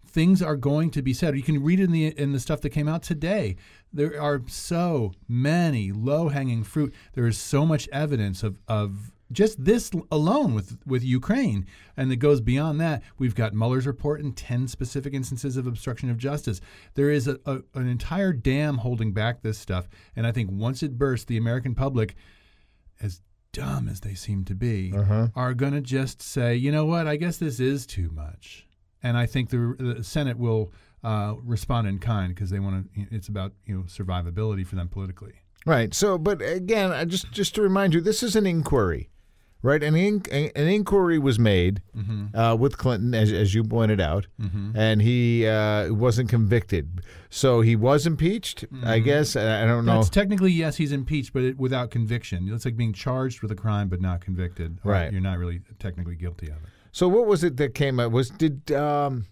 things 0.05 0.43
are 0.43 0.57
going 0.57 0.91
to 0.91 1.03
be 1.03 1.13
said. 1.13 1.37
You 1.37 1.45
can 1.45 1.63
read 1.63 1.79
in 1.79 1.93
the 1.93 2.09
in 2.19 2.33
the 2.33 2.41
stuff 2.41 2.61
that 2.63 2.71
came 2.71 2.89
out 2.89 3.05
today. 3.05 3.55
There 3.93 4.21
are 4.21 4.43
so 4.49 5.13
many 5.29 5.93
low 5.93 6.29
hanging 6.29 6.65
fruit. 6.65 6.93
There 7.13 7.29
is 7.29 7.39
so 7.39 7.65
much 7.65 7.89
evidence 7.93 8.43
of 8.43 8.59
of 8.67 9.13
just 9.33 9.65
this 9.65 9.91
alone 10.11 10.55
with 10.55 10.79
with 10.87 11.03
Ukraine, 11.03 11.67
and 11.97 12.13
it 12.13 12.17
goes 12.17 12.41
beyond 12.41 12.81
that. 12.81 13.03
We've 13.19 13.35
got 13.35 13.55
Mueller's 13.55 13.87
report 13.87 14.21
and 14.21 14.37
ten 14.37 14.69
specific 14.69 15.15
instances 15.15 15.57
of 15.57 15.67
obstruction 15.67 16.11
of 16.11 16.19
justice. 16.19 16.61
There 16.95 17.11
is 17.11 17.27
a, 17.29 17.39
a, 17.45 17.59
an 17.75 17.89
entire 17.89 18.33
dam 18.33 18.79
holding 18.79 19.13
back 19.13 19.43
this 19.43 19.59
stuff, 19.59 19.89
and 20.15 20.27
I 20.27 20.33
think 20.33 20.51
once 20.53 20.83
it 20.83 20.99
bursts, 20.99 21.27
the 21.27 21.37
American 21.37 21.75
public, 21.75 22.15
as 23.01 23.21
dumb 23.53 23.89
as 23.89 24.01
they 24.01 24.15
seem 24.15 24.45
to 24.45 24.55
be, 24.55 24.93
are 25.35 25.55
going 25.55 25.73
to 25.73 25.81
just 25.81 26.23
say, 26.23 26.55
you 26.55 26.71
know 26.71 26.85
what? 26.85 27.07
I 27.07 27.17
guess 27.17 27.39
this 27.39 27.59
is 27.59 27.87
too 27.87 28.11
much, 28.13 28.67
and 29.03 29.17
I 29.17 29.27
think 29.27 29.51
the, 29.51 29.77
the 29.79 30.05
Senate 30.05 30.39
will 30.39 30.73
uh, 31.03 31.35
respond 31.43 31.89
in 31.89 31.99
kind 31.99 32.35
because 32.35 32.51
they 32.51 32.59
want 32.59 32.93
to. 32.95 33.07
It's 33.11 33.29
about 33.29 33.53
you 33.65 33.77
know 33.77 33.83
survivability 33.83 34.67
for 34.67 34.77
them 34.77 34.89
politically. 34.89 35.35
Right. 35.65 35.93
So, 35.93 36.17
but 36.17 36.41
again, 36.43 37.09
just 37.09 37.33
just 37.33 37.55
to 37.57 37.63
remind 37.63 37.93
you, 37.93 38.01
this 38.01 38.23
is 38.23 38.37
an 38.37 38.47
inquiry, 38.47 39.11
right? 39.63 39.83
An 39.83 39.97
in, 39.97 40.23
an 40.31 40.69
inquiry 40.69 41.19
was 41.19 41.39
made 41.39 41.83
Mm-hmm. 41.97 42.37
uh, 42.37 42.55
with 42.55 42.77
Clinton, 42.79 43.15
as 43.15 43.33
as 43.33 43.55
you 43.55 43.65
pointed 43.65 44.01
out, 44.01 44.27
and 44.75 45.01
he 45.03 45.47
uh, 45.47 45.93
wasn't 45.93 46.29
convicted. 46.29 47.01
So 47.31 47.61
he 47.63 47.75
was 47.77 48.07
impeached, 48.07 48.65
I 48.85 48.99
guess. 49.01 49.35
I 49.37 49.63
I 49.63 49.67
don't 49.67 49.85
know. 49.85 49.93
Mm-hmm. 49.93 50.01
That's 50.01 50.11
technically 50.11 50.53
yes, 50.53 50.77
he's 50.77 50.93
impeached, 50.93 51.33
but 51.33 51.43
it, 51.43 51.59
without 51.59 51.91
conviction. 51.91 52.49
It's 52.53 52.65
like 52.65 52.77
being 52.77 52.93
charged 52.93 53.43
with 53.43 53.51
a 53.51 53.57
crime 53.57 53.89
but 53.89 54.01
not 54.01 54.21
convicted. 54.21 54.79
Right. 54.85 55.11
You're 55.11 55.21
not 55.21 55.39
really 55.39 55.61
technically 55.79 56.17
guilty 56.17 56.47
of 56.49 56.57
it. 56.57 56.69
So 56.93 57.09
what 57.09 57.27
was 57.27 57.43
it 57.45 57.57
that 57.57 57.75
came 57.75 57.99
out? 58.01 58.13
Was 58.13 58.31
did 58.31 58.71
um, 58.73 59.27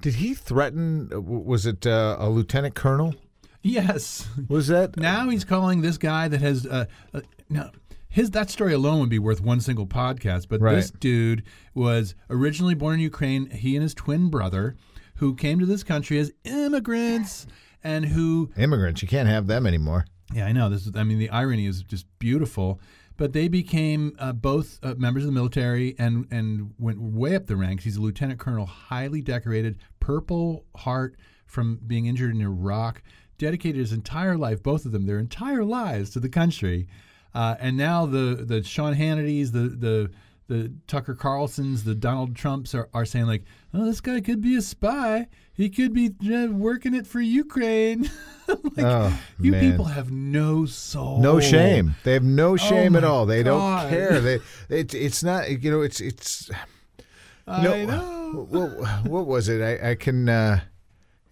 did 0.00 0.14
he 0.14 0.34
threaten? 0.34 1.10
uh, 1.12 1.20
Was 1.20 1.66
it 1.66 1.86
uh, 1.86 2.16
a 2.18 2.28
lieutenant 2.30 2.74
colonel? 2.74 3.14
Yes. 3.62 4.26
Was 4.48 4.68
that? 4.68 4.96
Now 4.96 5.28
he's 5.28 5.44
calling 5.44 5.80
this 5.82 5.98
guy 5.98 6.28
that 6.28 6.40
has 6.40 6.64
uh, 6.66 6.86
uh, 7.12 7.20
now 7.50 7.70
his 8.18 8.32
that 8.32 8.50
story 8.50 8.72
alone 8.72 8.98
would 8.98 9.08
be 9.08 9.20
worth 9.20 9.40
one 9.40 9.60
single 9.60 9.86
podcast. 9.86 10.48
But 10.48 10.60
Right. 10.60 10.74
this 10.74 10.90
dude 10.90 11.44
was 11.72 12.16
originally 12.28 12.74
born 12.74 12.94
in 12.94 13.00
Ukraine. 13.00 13.48
He 13.50 13.76
and 13.76 13.82
his 13.84 13.94
twin 13.94 14.28
brother, 14.28 14.74
who 15.16 15.36
came 15.36 15.60
to 15.60 15.66
this 15.66 15.84
country 15.84 16.18
as 16.18 16.32
immigrants, 16.42 17.46
and 17.84 18.06
who 18.06 18.50
Immigrants, 18.56 19.02
you 19.02 19.08
can't 19.08 19.28
have 19.28 19.46
them 19.46 19.68
anymore. 19.68 20.04
Yeah, 20.34 20.46
I 20.46 20.52
know. 20.52 20.68
This 20.68 20.84
is, 20.88 20.96
I 20.96 21.04
mean, 21.04 21.20
the 21.20 21.30
irony 21.30 21.66
is 21.66 21.84
just 21.84 22.06
beautiful. 22.18 22.80
But 23.16 23.32
they 23.34 23.46
became 23.46 24.16
uh, 24.18 24.32
both 24.32 24.80
uh, 24.82 24.94
members 24.96 25.22
of 25.22 25.28
the 25.28 25.32
military 25.32 25.94
and 25.96 26.26
and 26.32 26.72
went 26.76 27.00
way 27.00 27.36
up 27.36 27.46
the 27.46 27.56
ranks. 27.56 27.84
He's 27.84 27.96
a 27.96 28.00
lieutenant 28.00 28.40
colonel, 28.40 28.66
highly 28.66 29.22
decorated, 29.22 29.78
Purple 30.00 30.64
Heart 30.76 31.14
from 31.46 31.78
being 31.86 32.06
injured 32.06 32.34
in 32.34 32.40
Iraq. 32.40 33.00
Dedicated 33.38 33.78
his 33.78 33.92
entire 33.92 34.36
life, 34.36 34.60
both 34.60 34.84
of 34.84 34.90
them, 34.90 35.06
their 35.06 35.20
entire 35.20 35.64
lives 35.64 36.10
to 36.10 36.20
the 36.20 36.28
country. 36.28 36.88
Uh, 37.34 37.56
and 37.60 37.76
now 37.76 38.06
the 38.06 38.42
the 38.46 38.62
Sean 38.62 38.94
Hannity's, 38.94 39.52
the 39.52 39.60
the 39.68 40.10
the 40.48 40.72
Tucker 40.86 41.14
Carlsons, 41.14 41.84
the 41.84 41.94
Donald 41.94 42.34
Trumps 42.34 42.74
are, 42.74 42.88
are 42.94 43.04
saying 43.04 43.26
like, 43.26 43.44
oh, 43.74 43.84
this 43.84 44.00
guy 44.00 44.20
could 44.20 44.40
be 44.40 44.56
a 44.56 44.62
spy. 44.62 45.28
He 45.52 45.68
could 45.68 45.92
be 45.92 46.10
uh, 46.32 46.46
working 46.52 46.94
it 46.94 47.06
for 47.06 47.20
Ukraine. 47.20 48.10
like, 48.48 48.78
Oh, 48.78 49.20
you 49.38 49.50
man. 49.52 49.70
people 49.70 49.84
have 49.86 50.10
no 50.10 50.64
soul. 50.64 51.20
No 51.20 51.38
shame. 51.38 51.96
They 52.04 52.14
have 52.14 52.22
no 52.24 52.56
shame 52.56 52.96
at 52.96 53.04
Oh 53.04 53.08
my 53.08 53.12
all. 53.12 53.26
They 53.26 53.42
don't 53.42 53.88
care. 53.90 54.20
They 54.20 54.38
it, 54.70 54.94
it's 54.94 55.22
not 55.22 55.50
you 55.62 55.70
know 55.70 55.82
it's 55.82 56.00
it's 56.00 56.48
you 57.46 57.52
I 57.52 57.84
know. 57.84 58.46
What, 58.48 59.04
what 59.04 59.26
was 59.26 59.48
it? 59.48 59.60
I, 59.62 59.90
I 59.90 59.94
can 59.96 60.28
uh, 60.28 60.60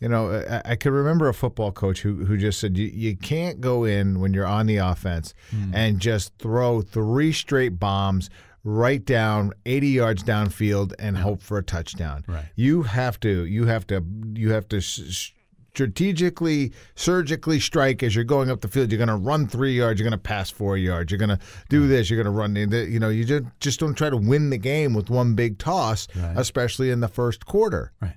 you 0.00 0.08
know 0.08 0.30
I, 0.48 0.72
I 0.72 0.76
can 0.76 0.92
remember 0.92 1.28
a 1.28 1.34
football 1.34 1.72
coach 1.72 2.02
who 2.02 2.24
who 2.26 2.36
just 2.36 2.60
said 2.60 2.76
you, 2.76 2.86
you 2.86 3.16
can't 3.16 3.60
go 3.60 3.84
in 3.84 4.20
when 4.20 4.34
you're 4.34 4.46
on 4.46 4.66
the 4.66 4.76
offense 4.76 5.34
Hmm. 5.50 5.74
and 5.74 6.00
just 6.00 6.32
throw 6.38 6.82
three 6.82 7.32
straight 7.32 7.78
bombs 7.78 8.28
right 8.64 9.04
down 9.04 9.52
80 9.64 9.88
yards 9.88 10.22
downfield 10.24 10.92
and 10.98 11.16
hope 11.18 11.40
for 11.40 11.56
a 11.58 11.62
touchdown. 11.62 12.24
Right. 12.26 12.46
You 12.56 12.82
have 12.82 13.20
to 13.20 13.44
you 13.44 13.66
have 13.66 13.86
to 13.86 14.04
you 14.34 14.50
have 14.52 14.66
to 14.68 14.78
s- 14.78 15.32
strategically 15.70 16.72
surgically 16.94 17.60
strike 17.60 18.02
as 18.02 18.14
you're 18.14 18.24
going 18.24 18.50
up 18.50 18.60
the 18.62 18.68
field. 18.68 18.90
You're 18.90 18.98
going 18.98 19.08
to 19.08 19.14
run 19.16 19.46
3 19.46 19.72
yards, 19.72 20.00
you're 20.00 20.08
going 20.08 20.18
to 20.18 20.22
pass 20.22 20.50
4 20.50 20.76
yards. 20.78 21.12
You're 21.12 21.18
going 21.18 21.28
to 21.28 21.38
do 21.68 21.86
this, 21.86 22.10
you're 22.10 22.20
going 22.22 22.32
to 22.32 22.36
run 22.38 22.56
you 22.56 22.98
know, 22.98 23.08
you 23.08 23.24
just 23.24 23.44
just 23.60 23.78
don't 23.80 23.94
try 23.94 24.10
to 24.10 24.16
win 24.16 24.50
the 24.50 24.58
game 24.58 24.94
with 24.94 25.10
one 25.10 25.34
big 25.34 25.58
toss, 25.58 26.08
Right. 26.16 26.34
especially 26.36 26.90
in 26.90 27.00
the 27.00 27.08
first 27.08 27.46
quarter. 27.46 27.92
Right. 28.00 28.14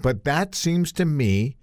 But 0.00 0.24
that 0.24 0.54
seems 0.54 0.92
to 0.92 1.04
me 1.04 1.57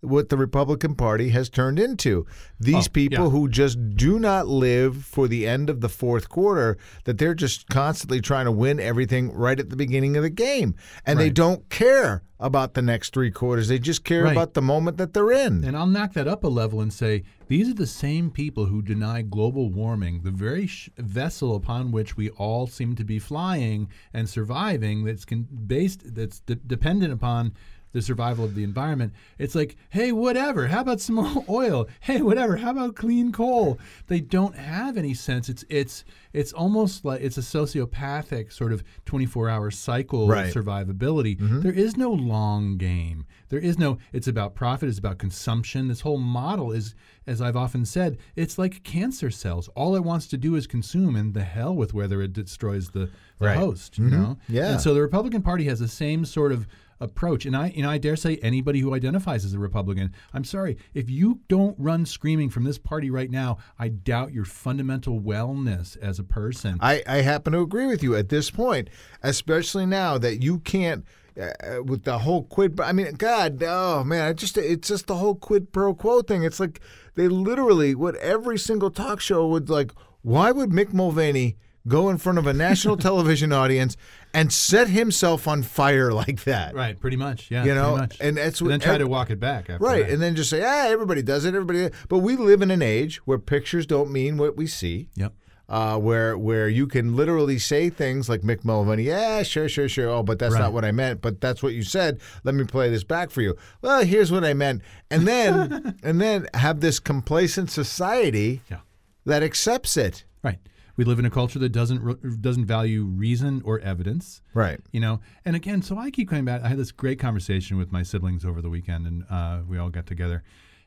what 0.00 0.28
the 0.28 0.36
Republican 0.36 0.94
Party 0.94 1.30
has 1.30 1.48
turned 1.48 1.78
into. 1.78 2.24
These 2.60 2.86
Oh, 2.86 2.90
people 2.92 3.24
yeah. 3.24 3.30
who 3.30 3.48
just 3.48 3.96
do 3.96 4.18
not 4.18 4.46
live 4.46 5.04
for 5.04 5.26
the 5.26 5.46
end 5.46 5.68
of 5.68 5.80
the 5.80 5.88
fourth 5.88 6.28
quarter, 6.28 6.76
that 7.04 7.18
they're 7.18 7.34
just 7.34 7.68
constantly 7.68 8.20
trying 8.20 8.44
to 8.44 8.52
win 8.52 8.78
everything 8.78 9.32
right 9.32 9.58
at 9.58 9.70
the 9.70 9.76
beginning 9.76 10.16
of 10.16 10.22
the 10.22 10.30
game. 10.30 10.74
And 11.04 11.18
they 11.18 11.30
don't 11.30 11.68
care 11.68 12.22
about 12.40 12.74
the 12.74 12.82
next 12.82 13.12
three 13.12 13.32
quarters. 13.32 13.66
They 13.66 13.80
just 13.80 14.04
care 14.04 14.22
Right. 14.22 14.30
about 14.32 14.54
the 14.54 14.62
moment 14.62 14.96
that 14.98 15.12
they're 15.12 15.32
in. 15.32 15.64
And 15.64 15.76
I'll 15.76 15.88
knock 15.88 16.12
that 16.12 16.28
up 16.28 16.44
a 16.44 16.48
level 16.48 16.80
and 16.80 16.92
say 16.92 17.24
these 17.48 17.68
are 17.68 17.74
the 17.74 17.86
same 17.86 18.30
people 18.30 18.66
who 18.66 18.80
deny 18.80 19.22
global 19.22 19.70
warming, 19.70 20.20
the 20.22 20.30
very 20.30 20.68
sh- 20.68 20.88
vessel 20.96 21.56
upon 21.56 21.90
which 21.90 22.16
we 22.16 22.30
all 22.30 22.68
seem 22.68 22.94
to 22.94 23.04
be 23.04 23.18
flying 23.18 23.88
and 24.14 24.28
surviving. 24.28 25.04
That's 25.04 25.24
con- 25.24 25.48
based, 25.66 26.14
that's 26.14 26.38
de- 26.38 26.54
dependent 26.54 27.12
upon 27.12 27.54
the 27.92 28.02
survival 28.02 28.44
of 28.44 28.54
the 28.54 28.64
environment. 28.64 29.12
It's 29.38 29.54
like, 29.54 29.76
hey, 29.90 30.12
whatever. 30.12 30.66
How 30.66 30.80
about 30.80 31.00
some 31.00 31.16
more 31.16 31.44
oil? 31.48 31.88
Hey, 32.00 32.20
whatever. 32.22 32.56
How 32.56 32.70
about 32.70 32.94
clean 32.96 33.32
coal? 33.32 33.78
They 34.06 34.20
don't 34.20 34.54
have 34.56 34.96
any 34.96 35.14
sense. 35.14 35.48
It's 35.48 35.64
it's 35.68 36.04
it's 36.32 36.52
almost 36.52 37.04
like 37.04 37.20
it's 37.22 37.38
a 37.38 37.42
sociopathic 37.42 38.52
sort 38.52 38.72
of 38.72 38.82
24-hour 39.06 39.70
cycle 39.70 40.28
Right. 40.28 40.54
of 40.54 40.64
survivability. 40.64 41.38
Mm-hmm. 41.38 41.60
There 41.60 41.72
is 41.72 41.96
no 41.96 42.10
long 42.10 42.76
game. 42.76 43.24
There 43.48 43.58
is 43.58 43.78
no. 43.78 43.98
It's 44.12 44.28
about 44.28 44.54
profit. 44.54 44.88
It's 44.88 44.98
about 44.98 45.18
consumption. 45.18 45.88
This 45.88 46.02
whole 46.02 46.18
model 46.18 46.70
is, 46.72 46.94
as 47.26 47.40
I've 47.40 47.56
often 47.56 47.86
said, 47.86 48.18
it's 48.36 48.58
like 48.58 48.82
cancer 48.84 49.30
cells. 49.30 49.68
All 49.74 49.96
it 49.96 50.04
wants 50.04 50.26
to 50.28 50.36
do 50.36 50.54
is 50.54 50.66
consume, 50.66 51.16
and 51.16 51.32
the 51.32 51.44
hell 51.44 51.74
with 51.74 51.94
whether 51.94 52.20
it 52.20 52.34
destroys 52.34 52.90
the, 52.90 53.10
the 53.38 53.46
Right. 53.46 53.56
host. 53.56 53.96
You 53.98 54.04
mm-hmm. 54.04 54.22
know. 54.22 54.38
Yeah. 54.48 54.72
And 54.72 54.80
so 54.80 54.92
the 54.92 55.00
Republican 55.00 55.40
Party 55.42 55.64
has 55.64 55.78
the 55.78 55.88
same 55.88 56.24
sort 56.26 56.52
of 56.52 56.66
approach. 57.00 57.46
And 57.46 57.56
I, 57.56 57.68
you 57.68 57.82
know, 57.82 57.90
I 57.90 57.98
dare 57.98 58.16
say 58.16 58.36
anybody 58.42 58.80
who 58.80 58.94
identifies 58.94 59.44
as 59.44 59.54
a 59.54 59.58
Republican, 59.58 60.12
I'm 60.32 60.44
sorry, 60.44 60.76
if 60.94 61.08
you 61.10 61.40
don't 61.48 61.76
run 61.78 62.06
screaming 62.06 62.50
from 62.50 62.64
this 62.64 62.78
party 62.78 63.10
right 63.10 63.30
now, 63.30 63.58
I 63.78 63.88
doubt 63.88 64.32
your 64.32 64.44
fundamental 64.44 65.20
wellness 65.20 65.96
as 65.98 66.18
a 66.18 66.24
person. 66.24 66.78
I, 66.80 67.02
I 67.06 67.16
happen 67.18 67.52
to 67.52 67.60
agree 67.60 67.86
with 67.86 68.02
you 68.02 68.16
at 68.16 68.28
this 68.28 68.50
point, 68.50 68.88
especially 69.22 69.86
now 69.86 70.18
that 70.18 70.42
you 70.42 70.60
can't. 70.60 71.04
Uh, 71.38 71.80
with 71.84 72.02
the 72.02 72.18
whole 72.18 72.42
quid, 72.42 72.80
I 72.80 72.90
mean, 72.90 73.14
God, 73.14 73.62
oh 73.62 74.02
man, 74.02 74.26
I 74.26 74.32
just 74.32 74.58
it's 74.58 74.88
just 74.88 75.06
the 75.06 75.14
whole 75.14 75.36
quid 75.36 75.72
pro 75.72 75.94
quo 75.94 76.20
thing. 76.20 76.42
It's 76.42 76.58
like 76.58 76.80
they 77.14 77.28
literally, 77.28 77.94
what 77.94 78.16
every 78.16 78.58
single 78.58 78.90
talk 78.90 79.20
show 79.20 79.46
would 79.46 79.70
like. 79.70 79.92
Why 80.22 80.50
would 80.50 80.70
Mick 80.70 80.92
Mulvaney 80.92 81.56
go 81.88 82.08
in 82.10 82.18
front 82.18 82.38
of 82.38 82.46
a 82.46 82.52
national 82.52 82.96
television 83.08 83.52
audience 83.52 83.96
and 84.34 84.52
set 84.52 84.88
himself 84.88 85.48
on 85.48 85.62
fire 85.62 86.12
like 86.12 86.44
that? 86.44 86.74
right, 86.74 86.98
pretty 87.00 87.16
much. 87.16 87.50
Yeah. 87.50 87.64
You 87.64 87.74
know, 87.74 87.96
much. 87.96 88.18
and 88.20 88.36
that's 88.36 88.60
And 88.60 88.70
then 88.70 88.80
try 88.80 88.94
ev- 88.94 89.00
to 89.00 89.06
walk 89.08 89.30
it 89.30 89.40
back. 89.40 89.70
After 89.70 89.84
Right, 89.84 90.04
that. 90.06 90.12
and 90.12 90.22
then 90.22 90.36
just 90.36 90.50
say, 90.50 90.62
ah, 90.62 90.86
everybody 90.88 91.22
does 91.22 91.44
it, 91.44 91.54
everybody. 91.54 91.90
But 92.08 92.18
we 92.18 92.36
live 92.36 92.62
in 92.62 92.70
an 92.70 92.82
age 92.82 93.16
where 93.26 93.38
pictures 93.38 93.86
don't 93.86 94.10
mean 94.12 94.36
what 94.36 94.56
we 94.56 94.66
see 94.66 95.08
Yep. 95.16 95.32
uh, 95.68 95.98
where 95.98 96.36
where 96.36 96.68
you 96.68 96.86
can 96.86 97.16
literally 97.16 97.58
say 97.58 97.88
things 97.90 98.28
like 98.28 98.42
Mick 98.42 98.64
Mulvaney, 98.64 99.04
yeah, 99.04 99.42
sure, 99.42 99.68
sure, 99.68 99.88
sure. 99.88 100.08
Oh, 100.10 100.22
but 100.22 100.38
that's 100.38 100.54
Right. 100.54 100.60
not 100.60 100.72
what 100.74 100.84
I 100.84 100.92
meant. 100.92 101.20
But 101.22 101.40
that's 101.40 101.62
what 101.62 101.72
you 101.74 101.82
said. 101.82 102.20
Let 102.44 102.54
me 102.54 102.64
play 102.64 102.90
this 102.90 103.04
back 103.04 103.30
for 103.30 103.40
you. 103.42 103.56
Well, 103.82 104.04
here's 104.04 104.30
what 104.30 104.44
I 104.44 104.52
meant, 104.54 104.82
and 105.10 105.26
then 105.26 105.96
and 106.02 106.20
then 106.20 106.46
have 106.54 106.80
this 106.80 106.98
complacent 107.00 107.70
society 107.70 108.60
Yeah. 108.70 108.78
that 109.24 109.42
accepts 109.42 109.96
it. 109.96 110.24
Right. 110.42 110.58
We 110.98 111.04
live 111.04 111.20
in 111.20 111.24
a 111.24 111.30
culture 111.30 111.60
that 111.60 111.68
doesn't 111.68 112.02
re- 112.02 112.36
doesn't 112.40 112.66
value 112.66 113.04
reason 113.04 113.62
or 113.64 113.78
evidence. 113.78 114.42
Right. 114.52 114.80
You 114.90 114.98
know, 114.98 115.20
and 115.44 115.54
again, 115.54 115.80
so 115.80 115.96
I 115.96 116.10
keep 116.10 116.28
coming 116.28 116.44
back. 116.44 116.62
I 116.62 116.68
had 116.68 116.76
this 116.76 116.90
great 116.90 117.20
conversation 117.20 117.78
with 117.78 117.92
my 117.92 118.02
siblings 118.02 118.44
over 118.44 118.60
the 118.60 118.68
weekend, 118.68 119.06
and 119.06 119.24
uh, 119.30 119.60
we 119.66 119.78
all 119.78 119.90
got 119.90 120.06
together, 120.06 120.42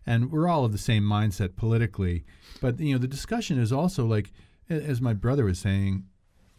and 0.05 0.29
we're 0.29 0.49
all 0.49 0.65
of 0.65 0.73
the 0.73 0.77
same 0.77 1.03
mindset 1.03 1.55
politically. 1.55 2.25
But 2.59 2.77
you 2.81 2.91
know, 2.91 2.99
the 2.99 3.07
discussion 3.07 3.57
is 3.57 3.71
also 3.71 4.05
like, 4.05 4.33
as 4.69 4.99
my 4.99 5.13
brother 5.13 5.45
was 5.45 5.59
saying, 5.59 6.03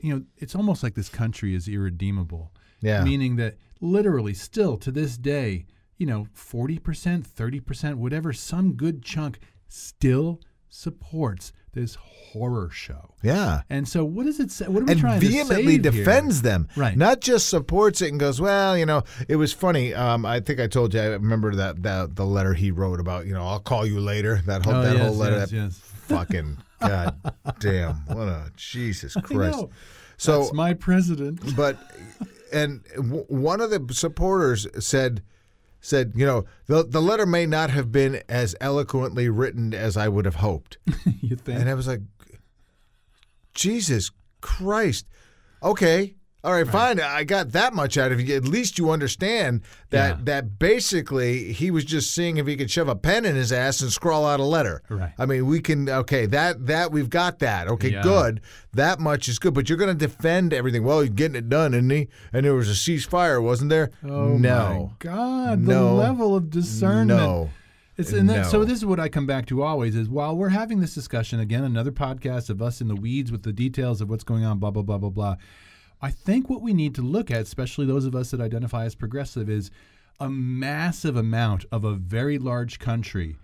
you 0.00 0.14
know, 0.14 0.24
it's 0.38 0.56
almost 0.56 0.82
like 0.82 0.94
this 0.94 1.10
country 1.10 1.54
is 1.54 1.68
irredeemable. 1.68 2.52
Yeah. 2.80 3.04
Meaning 3.04 3.36
that 3.36 3.58
literally, 3.82 4.32
still 4.32 4.78
to 4.78 4.90
this 4.90 5.18
day, 5.18 5.66
you 5.98 6.06
know, 6.06 6.26
forty 6.32 6.78
percent, 6.78 7.26
thirty 7.26 7.60
percent, 7.60 7.98
whatever, 7.98 8.32
some 8.32 8.72
good 8.72 9.02
chunk 9.02 9.40
still 9.68 10.40
supports 10.70 11.52
this 11.72 11.96
horror 11.96 12.70
show. 12.70 13.14
Yeah. 13.22 13.62
And 13.70 13.86
so, 13.88 14.04
what 14.04 14.26
does 14.26 14.40
it 14.40 14.50
say? 14.50 14.66
What 14.68 14.82
are 14.82 14.86
we 14.86 14.92
and 14.92 15.00
trying 15.00 15.20
vehemently 15.20 15.78
to 15.78 15.84
save 15.84 15.94
here? 15.94 16.04
defends 16.04 16.42
them, 16.42 16.68
Right. 16.76 16.96
Not 16.96 17.20
just 17.20 17.48
supports 17.48 18.00
it 18.02 18.10
and 18.10 18.18
goes, 18.20 18.40
well, 18.40 18.76
you 18.76 18.86
know, 18.86 19.02
it 19.28 19.36
was 19.36 19.52
funny. 19.52 19.94
Um, 19.94 20.24
I 20.26 20.40
think 20.40 20.60
I 20.60 20.66
told 20.66 20.94
you. 20.94 21.00
I 21.00 21.06
remember 21.06 21.54
that, 21.56 21.82
that 21.82 22.16
the 22.16 22.26
letter 22.26 22.54
he 22.54 22.70
wrote 22.70 23.00
about, 23.00 23.26
you 23.26 23.34
know, 23.34 23.46
I'll 23.46 23.60
call 23.60 23.86
you 23.86 24.00
later. 24.00 24.40
That 24.46 24.64
whole 24.64 24.74
Oh, 24.74 24.82
that 24.82 24.96
yes, 24.96 25.06
whole 25.06 25.16
letter. 25.16 25.36
yes, 25.38 25.50
that 25.50 25.56
yes. 25.56 25.78
fucking 26.08 26.58
god 26.80 27.16
damn! 27.60 27.94
What 28.06 28.28
a 28.28 28.50
Jesus 28.56 29.14
Christ! 29.14 29.64
So 30.16 30.40
That's 30.40 30.52
my 30.52 30.74
president. 30.74 31.56
but 31.56 31.78
and 32.52 32.82
w- 32.96 33.24
one 33.28 33.60
of 33.60 33.70
the 33.70 33.94
supporters 33.94 34.66
said 34.84 35.22
said 35.82 36.12
you 36.14 36.24
know 36.24 36.44
the 36.66 36.84
the 36.84 37.02
letter 37.02 37.26
may 37.26 37.44
not 37.44 37.68
have 37.68 37.92
been 37.92 38.22
as 38.28 38.56
eloquently 38.60 39.28
written 39.28 39.74
as 39.74 39.96
I 39.96 40.08
would 40.08 40.24
have 40.24 40.36
hoped, 40.36 40.78
you 41.20 41.36
think? 41.36 41.60
and 41.60 41.68
I 41.68 41.74
was 41.74 41.86
like, 41.86 42.00
Jesus 43.54 44.10
Christ, 44.40 45.06
okay. 45.62 46.14
All 46.44 46.52
right, 46.52 46.66
fine. 46.66 46.98
I 46.98 47.22
got 47.22 47.52
that 47.52 47.72
much 47.72 47.96
out 47.96 48.10
of 48.10 48.20
you. 48.20 48.34
At 48.34 48.44
least 48.44 48.76
you 48.76 48.90
understand 48.90 49.60
that 49.90 50.08
Yeah. 50.18 50.24
that 50.24 50.58
basically 50.58 51.52
he 51.52 51.70
was 51.70 51.84
just 51.84 52.12
seeing 52.12 52.36
if 52.36 52.48
he 52.48 52.56
could 52.56 52.68
shove 52.68 52.88
a 52.88 52.96
pen 52.96 53.24
in 53.24 53.36
his 53.36 53.52
ass 53.52 53.80
and 53.80 53.92
scrawl 53.92 54.26
out 54.26 54.40
a 54.40 54.44
letter. 54.44 54.82
Right. 54.88 55.12
I 55.18 55.26
mean, 55.26 55.46
we 55.46 55.60
can. 55.60 55.88
Okay, 55.88 56.26
that 56.26 56.66
that 56.66 56.90
we've 56.90 57.08
got 57.10 57.38
that. 57.38 57.68
Okay, 57.68 57.90
Yeah. 57.92 58.02
good. 58.02 58.40
That 58.72 58.98
much 58.98 59.28
is 59.28 59.38
good. 59.38 59.54
But 59.54 59.68
you're 59.68 59.78
going 59.78 59.96
to 59.96 60.06
defend 60.06 60.52
everything. 60.52 60.82
Well, 60.82 61.00
he's 61.00 61.10
getting 61.10 61.36
it 61.36 61.48
done, 61.48 61.74
isn't 61.74 61.90
he? 61.90 62.08
And 62.32 62.44
there 62.44 62.54
was 62.54 62.68
a 62.68 62.72
ceasefire, 62.72 63.40
wasn't 63.40 63.70
there? 63.70 63.90
oh 64.04 64.36
no. 64.36 64.90
my 64.90 64.96
God! 64.98 65.60
No. 65.60 65.84
The 65.88 65.92
level 65.92 66.34
of 66.34 66.50
discernment. 66.50 67.08
No. 67.20 67.50
It's 67.96 68.10
and 68.12 68.28
that, 68.30 68.46
so 68.46 68.64
this 68.64 68.78
is 68.78 68.86
what 68.86 68.98
I 68.98 69.08
come 69.08 69.26
back 69.26 69.46
to 69.46 69.62
always 69.62 69.94
is 69.94 70.08
while 70.08 70.34
we're 70.34 70.48
having 70.48 70.80
this 70.80 70.94
discussion 70.94 71.38
again, 71.38 71.62
another 71.62 71.92
podcast 71.92 72.48
of 72.50 72.60
us 72.62 72.80
in 72.80 72.88
the 72.88 72.96
weeds 72.96 73.30
with 73.30 73.42
the 73.44 73.52
details 73.52 74.00
of 74.00 74.08
what's 74.10 74.24
going 74.24 74.44
on, 74.44 74.58
blah 74.58 74.70
blah 74.72 74.82
blah 74.82 74.98
blah 74.98 75.10
blah. 75.10 75.36
I 76.02 76.10
think 76.10 76.50
what 76.50 76.62
we 76.62 76.74
need 76.74 76.94
to 76.96 77.02
look 77.02 77.30
at, 77.30 77.42
especially 77.42 77.86
those 77.86 78.04
of 78.04 78.14
us 78.14 78.32
that 78.32 78.40
identify 78.40 78.84
as 78.84 78.94
progressive, 78.94 79.48
is 79.48 79.70
a 80.20 80.28
massive 80.28 81.16
amount 81.16 81.64
of 81.72 81.84
a 81.84 81.94
very 81.94 82.38
large 82.38 82.78
country 82.78 83.36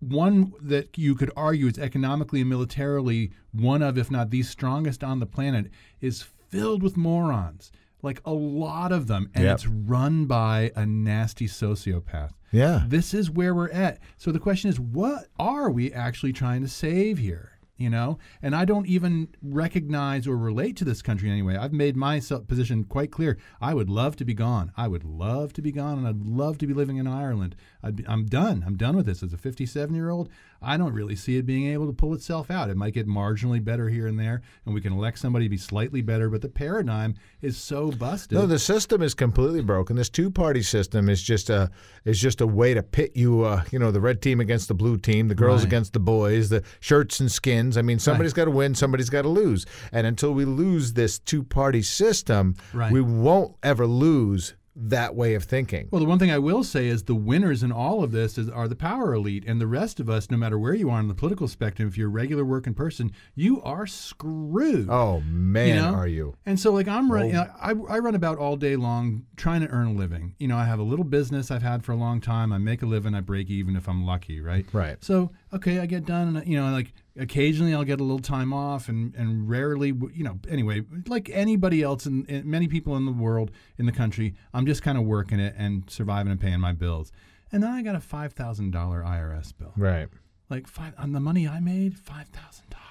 one 0.00 0.52
that 0.60 0.98
you 0.98 1.14
could 1.14 1.30
argue 1.36 1.66
is 1.66 1.78
economically 1.78 2.40
and 2.40 2.50
militarily 2.50 3.32
one 3.52 3.82
of, 3.82 3.96
if 3.96 4.10
not 4.10 4.30
the 4.30 4.42
strongest 4.42 5.02
on 5.02 5.20
the 5.20 5.26
planet, 5.26 5.70
is 6.00 6.22
filled 6.22 6.82
with 6.82 6.96
morons. 6.96 7.72
Like 8.02 8.20
a 8.24 8.32
lot 8.32 8.92
of 8.92 9.06
them. 9.06 9.30
And 9.34 9.44
Yep. 9.44 9.54
it's 9.54 9.66
run 9.66 10.26
by 10.26 10.70
a 10.76 10.84
nasty 10.86 11.46
sociopath. 11.48 12.32
Yeah. 12.52 12.84
This 12.86 13.14
is 13.14 13.30
where 13.30 13.54
we're 13.54 13.70
at. 13.70 13.98
So 14.16 14.30
the 14.30 14.38
question 14.38 14.70
is, 14.70 14.78
what 14.78 15.26
are 15.38 15.70
we 15.70 15.92
actually 15.92 16.32
trying 16.32 16.62
to 16.62 16.68
save 16.68 17.18
here? 17.18 17.52
You 17.78 17.90
know, 17.90 18.18
and 18.40 18.56
I 18.56 18.64
don't 18.64 18.86
even 18.86 19.28
recognize 19.42 20.26
or 20.26 20.36
relate 20.38 20.76
to 20.78 20.84
this 20.84 21.02
country 21.02 21.28
anyway. 21.28 21.56
I've 21.56 21.74
made 21.74 21.94
my 21.94 22.20
position 22.48 22.84
quite 22.84 23.12
clear. 23.12 23.36
I 23.60 23.74
would 23.74 23.90
love 23.90 24.16
to 24.16 24.24
be 24.24 24.32
gone. 24.32 24.72
I 24.78 24.88
would 24.88 25.04
love 25.04 25.52
to 25.54 25.62
be 25.62 25.72
gone, 25.72 25.98
and 25.98 26.08
I'd 26.08 26.22
love 26.22 26.56
to 26.58 26.66
be 26.66 26.72
living 26.72 26.96
in 26.96 27.06
Ireland. 27.06 27.54
I'd 27.86 27.96
be, 27.96 28.04
I'm 28.08 28.26
done. 28.26 28.64
I'm 28.66 28.76
done 28.76 28.96
with 28.96 29.06
this. 29.06 29.22
As 29.22 29.32
a 29.32 29.36
57 29.38 29.94
year 29.94 30.10
old, 30.10 30.28
I 30.60 30.76
don't 30.76 30.92
really 30.92 31.14
see 31.16 31.36
it 31.36 31.46
being 31.46 31.68
able 31.68 31.86
to 31.86 31.92
pull 31.92 32.14
itself 32.14 32.50
out. 32.50 32.68
It 32.70 32.76
might 32.76 32.94
get 32.94 33.06
marginally 33.06 33.62
better 33.62 33.88
here 33.88 34.06
and 34.06 34.18
there, 34.18 34.42
and 34.64 34.74
we 34.74 34.80
can 34.80 34.92
elect 34.92 35.18
somebody 35.18 35.44
to 35.44 35.48
be 35.50 35.56
slightly 35.58 36.00
better, 36.02 36.28
but 36.30 36.40
the 36.42 36.48
paradigm 36.48 37.14
is 37.42 37.56
so 37.56 37.90
busted. 37.92 38.36
No, 38.38 38.46
the 38.46 38.58
system 38.58 39.02
is 39.02 39.14
completely 39.14 39.60
broken. 39.62 39.96
This 39.96 40.08
two-party 40.08 40.62
system 40.62 41.08
is 41.08 41.22
just 41.22 41.50
a 41.50 41.70
is 42.04 42.20
just 42.20 42.40
a 42.40 42.46
way 42.46 42.74
to 42.74 42.82
pit 42.82 43.12
you. 43.14 43.42
Uh, 43.42 43.62
you 43.70 43.78
know, 43.78 43.90
the 43.90 44.00
red 44.00 44.20
team 44.22 44.40
against 44.40 44.68
the 44.68 44.74
blue 44.74 44.96
team, 44.96 45.28
the 45.28 45.34
girls 45.34 45.60
Right. 45.62 45.68
against 45.68 45.92
the 45.92 46.00
boys, 46.00 46.48
the 46.48 46.62
shirts 46.80 47.20
and 47.20 47.30
skins. 47.30 47.76
I 47.76 47.82
mean, 47.82 47.98
somebody's 47.98 48.32
got 48.32 48.46
to 48.46 48.50
win, 48.50 48.74
somebody's 48.74 49.10
got 49.10 49.22
to 49.22 49.28
lose, 49.28 49.66
and 49.92 50.06
until 50.06 50.32
we 50.34 50.44
lose 50.44 50.94
this 50.94 51.18
two-party 51.18 51.82
system, 51.82 52.56
Right. 52.72 52.90
we 52.90 53.00
won't 53.00 53.54
ever 53.62 53.86
lose 53.86 54.54
that 54.76 55.14
way 55.14 55.34
of 55.34 55.44
thinking. 55.44 55.88
Well, 55.90 56.00
the 56.00 56.06
one 56.06 56.18
thing 56.18 56.30
I 56.30 56.38
will 56.38 56.62
say 56.62 56.86
is 56.86 57.04
the 57.04 57.14
winners 57.14 57.62
in 57.62 57.72
all 57.72 58.04
of 58.04 58.12
this 58.12 58.36
is, 58.36 58.50
are 58.50 58.68
the 58.68 58.76
power 58.76 59.14
elite, 59.14 59.44
and 59.46 59.60
the 59.60 59.66
rest 59.66 59.98
of 60.00 60.10
us, 60.10 60.30
no 60.30 60.36
matter 60.36 60.58
where 60.58 60.74
you 60.74 60.90
are 60.90 60.98
on 60.98 61.08
the 61.08 61.14
political 61.14 61.48
spectrum, 61.48 61.88
if 61.88 61.96
you're 61.96 62.08
a 62.08 62.10
regular 62.10 62.44
working 62.44 62.74
person, 62.74 63.10
you 63.34 63.62
are 63.62 63.86
screwed. 63.86 64.88
Oh 64.90 65.20
man, 65.20 65.68
you 65.68 65.74
know? 65.76 65.94
are 65.94 66.06
you? 66.06 66.36
And 66.44 66.60
so, 66.60 66.72
like, 66.72 66.88
I'm 66.88 67.10
running. 67.10 67.36
Oh. 67.36 67.46
I, 67.60 67.70
I 67.70 67.98
run 67.98 68.14
about 68.14 68.38
all 68.38 68.56
day 68.56 68.76
long 68.76 69.24
trying 69.36 69.62
to 69.62 69.68
earn 69.68 69.88
a 69.88 69.92
living. 69.92 70.34
You 70.38 70.48
know, 70.48 70.56
I 70.56 70.64
have 70.64 70.78
a 70.78 70.84
little 70.84 71.04
business 71.04 71.50
I've 71.50 71.62
had 71.62 71.84
for 71.84 71.92
a 71.92 71.96
long 71.96 72.20
time. 72.20 72.52
I 72.52 72.58
make 72.58 72.82
a 72.82 72.86
living. 72.86 73.14
I 73.14 73.20
break 73.22 73.48
even 73.48 73.76
if 73.76 73.88
I'm 73.88 74.04
lucky, 74.04 74.40
right? 74.40 74.66
Right. 74.72 75.02
So, 75.02 75.30
okay, 75.52 75.78
I 75.80 75.86
get 75.86 76.04
done. 76.04 76.36
And, 76.36 76.46
you 76.46 76.56
know, 76.60 76.70
like 76.70 76.92
occasionally 77.18 77.74
I'll 77.74 77.84
get 77.84 78.00
a 78.00 78.04
little 78.04 78.18
time 78.18 78.52
off, 78.52 78.88
and 78.88 79.14
and 79.14 79.48
rarely, 79.48 79.88
you 80.14 80.24
know, 80.24 80.38
anyway, 80.48 80.82
like 81.06 81.30
anybody 81.32 81.82
else 81.82 82.06
and 82.06 82.26
many 82.44 82.68
people 82.68 82.96
in 82.96 83.04
the 83.06 83.12
world, 83.12 83.50
in 83.78 83.86
the 83.86 83.92
country, 83.92 84.34
I'm 84.54 84.66
just 84.66 84.82
kind 84.82 84.98
of 84.98 85.04
working 85.04 85.40
it 85.40 85.54
and 85.56 85.88
surviving 85.90 86.30
and 86.32 86.40
paying 86.40 86.60
my 86.60 86.72
bills. 86.72 87.12
And 87.52 87.62
then 87.62 87.70
I 87.70 87.82
got 87.82 87.94
a 87.94 88.00
five 88.00 88.32
thousand 88.32 88.72
dollar 88.72 89.02
IRS 89.02 89.56
bill 89.56 89.72
Right. 89.76 90.08
like 90.50 90.66
five 90.66 90.94
on 90.98 91.12
the 91.12 91.20
money 91.20 91.46
I 91.48 91.60
made, 91.60 91.96
five 91.98 92.28
thousand 92.28 92.70
dollars. 92.70 92.82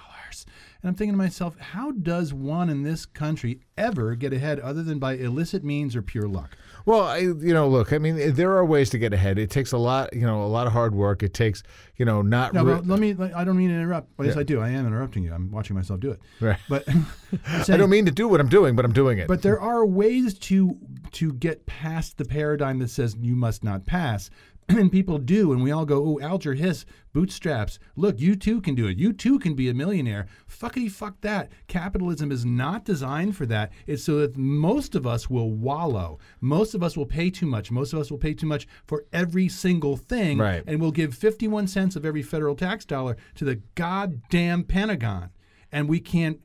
And 0.44 0.90
I'm 0.90 0.96
thinking 0.96 1.14
to 1.14 1.18
myself, 1.18 1.58
how 1.58 1.92
does 1.92 2.34
one 2.34 2.70
in 2.70 2.84
this 2.84 3.06
country 3.06 3.62
ever 3.78 4.16
get 4.16 4.34
ahead 4.34 4.60
other 4.60 4.84
than 4.84 5.00
by 5.00 5.14
illicit 5.14 5.64
means 5.64 5.96
or 5.96 6.02
pure 6.02 6.28
luck? 6.28 6.58
Well, 6.86 7.04
I, 7.04 7.18
you 7.20 7.54
know, 7.54 7.68
look, 7.68 7.94
I 7.94 7.98
mean, 7.98 8.36
there 8.36 8.56
are 8.56 8.64
ways 8.66 8.90
to 8.92 9.00
get 9.00 9.12
ahead. 9.14 9.40
It 9.40 9.50
takes 9.50 9.72
a 9.72 9.78
lot, 9.78 10.14
you 10.14 10.22
know, 10.22 10.44
a 10.44 10.46
lot 10.48 10.68
of 10.68 10.74
hard 10.74 10.94
work. 10.94 11.24
It 11.24 11.34
takes, 11.34 11.64
you 11.96 12.06
know, 12.06 12.22
not. 12.22 12.54
No, 12.54 12.64
re- 12.64 12.76
but 12.76 12.86
let 12.86 13.00
me. 13.00 13.16
I 13.34 13.44
don't 13.44 13.58
mean 13.58 13.70
to 13.70 13.76
interrupt. 13.76 14.10
Well, 14.18 14.28
yes, 14.28 14.36
Yeah. 14.36 14.42
I 14.42 14.44
do. 14.44 14.62
I 14.62 14.70
am 14.70 14.86
interrupting 14.86 15.24
you. 15.24 15.34
I'm 15.34 15.50
watching 15.52 15.76
myself 15.76 16.00
do 16.00 16.12
it. 16.12 16.20
Right. 16.40 16.60
But 16.70 16.88
I 17.70 17.78
don't 17.78 17.90
mean 17.90 18.06
to 18.06 18.12
do 18.12 18.28
what 18.28 18.40
I'm 18.40 18.50
doing, 18.50 18.76
but 18.76 18.86
I'm 18.86 18.94
doing 18.94 19.18
it. 19.18 19.28
But 19.28 19.42
there 19.42 19.60
are 19.60 19.86
ways 19.86 20.38
to 20.40 20.78
to 21.14 21.34
get 21.34 21.66
past 21.66 22.18
the 22.18 22.26
paradigm 22.26 22.80
that 22.80 22.90
says 22.90 23.16
you 23.20 23.36
must 23.36 23.64
not 23.64 23.86
pass. 23.86 24.30
And 24.76 24.92
people 24.92 25.20
do, 25.20 25.54
and 25.54 25.62
we 25.62 25.70
all 25.72 25.86
go, 25.86 26.04
"Oh, 26.04 26.20
Alger 26.20 26.56
Hiss, 26.56 26.86
bootstraps. 27.14 27.78
Look, 27.96 28.20
you 28.20 28.36
too 28.36 28.62
can 28.62 28.74
do 28.74 28.88
it. 28.88 28.98
You 28.98 29.14
too 29.14 29.38
can 29.38 29.54
be 29.54 29.70
a 29.70 29.76
millionaire." 29.76 30.26
Fuckity 30.50 30.90
fuck 30.92 31.22
that. 31.22 31.52
Capitalism 31.68 32.32
is 32.32 32.46
not 32.46 32.84
designed 32.84 33.36
for 33.38 33.46
that. 33.46 33.72
It's 33.86 34.04
so 34.04 34.18
that 34.22 34.36
most 34.38 34.96
of 34.96 35.06
us 35.06 35.30
will 35.30 35.52
wallow. 35.52 36.18
Most 36.42 36.74
of 36.74 36.82
us 36.82 36.98
will 36.98 37.06
pay 37.06 37.30
too 37.30 37.46
much. 37.46 37.70
Most 37.70 37.94
of 37.94 38.00
us 38.00 38.10
will 38.10 38.18
pay 38.18 38.34
too 38.34 38.48
much 38.48 38.68
for 38.88 39.06
every 39.14 39.48
single 39.50 39.98
thing, 39.98 40.40
Right. 40.40 40.64
and 40.66 40.82
we'll 40.82 40.92
give 40.92 41.14
fifty-one 41.14 41.68
cents 41.68 41.96
of 41.96 42.04
every 42.04 42.24
federal 42.24 42.56
tax 42.56 42.86
dollar 42.86 43.18
to 43.36 43.46
the 43.46 43.62
goddamn 43.76 44.64
Pentagon, 44.64 45.30
and 45.72 45.88
we 45.88 46.00
can't. 46.00 46.40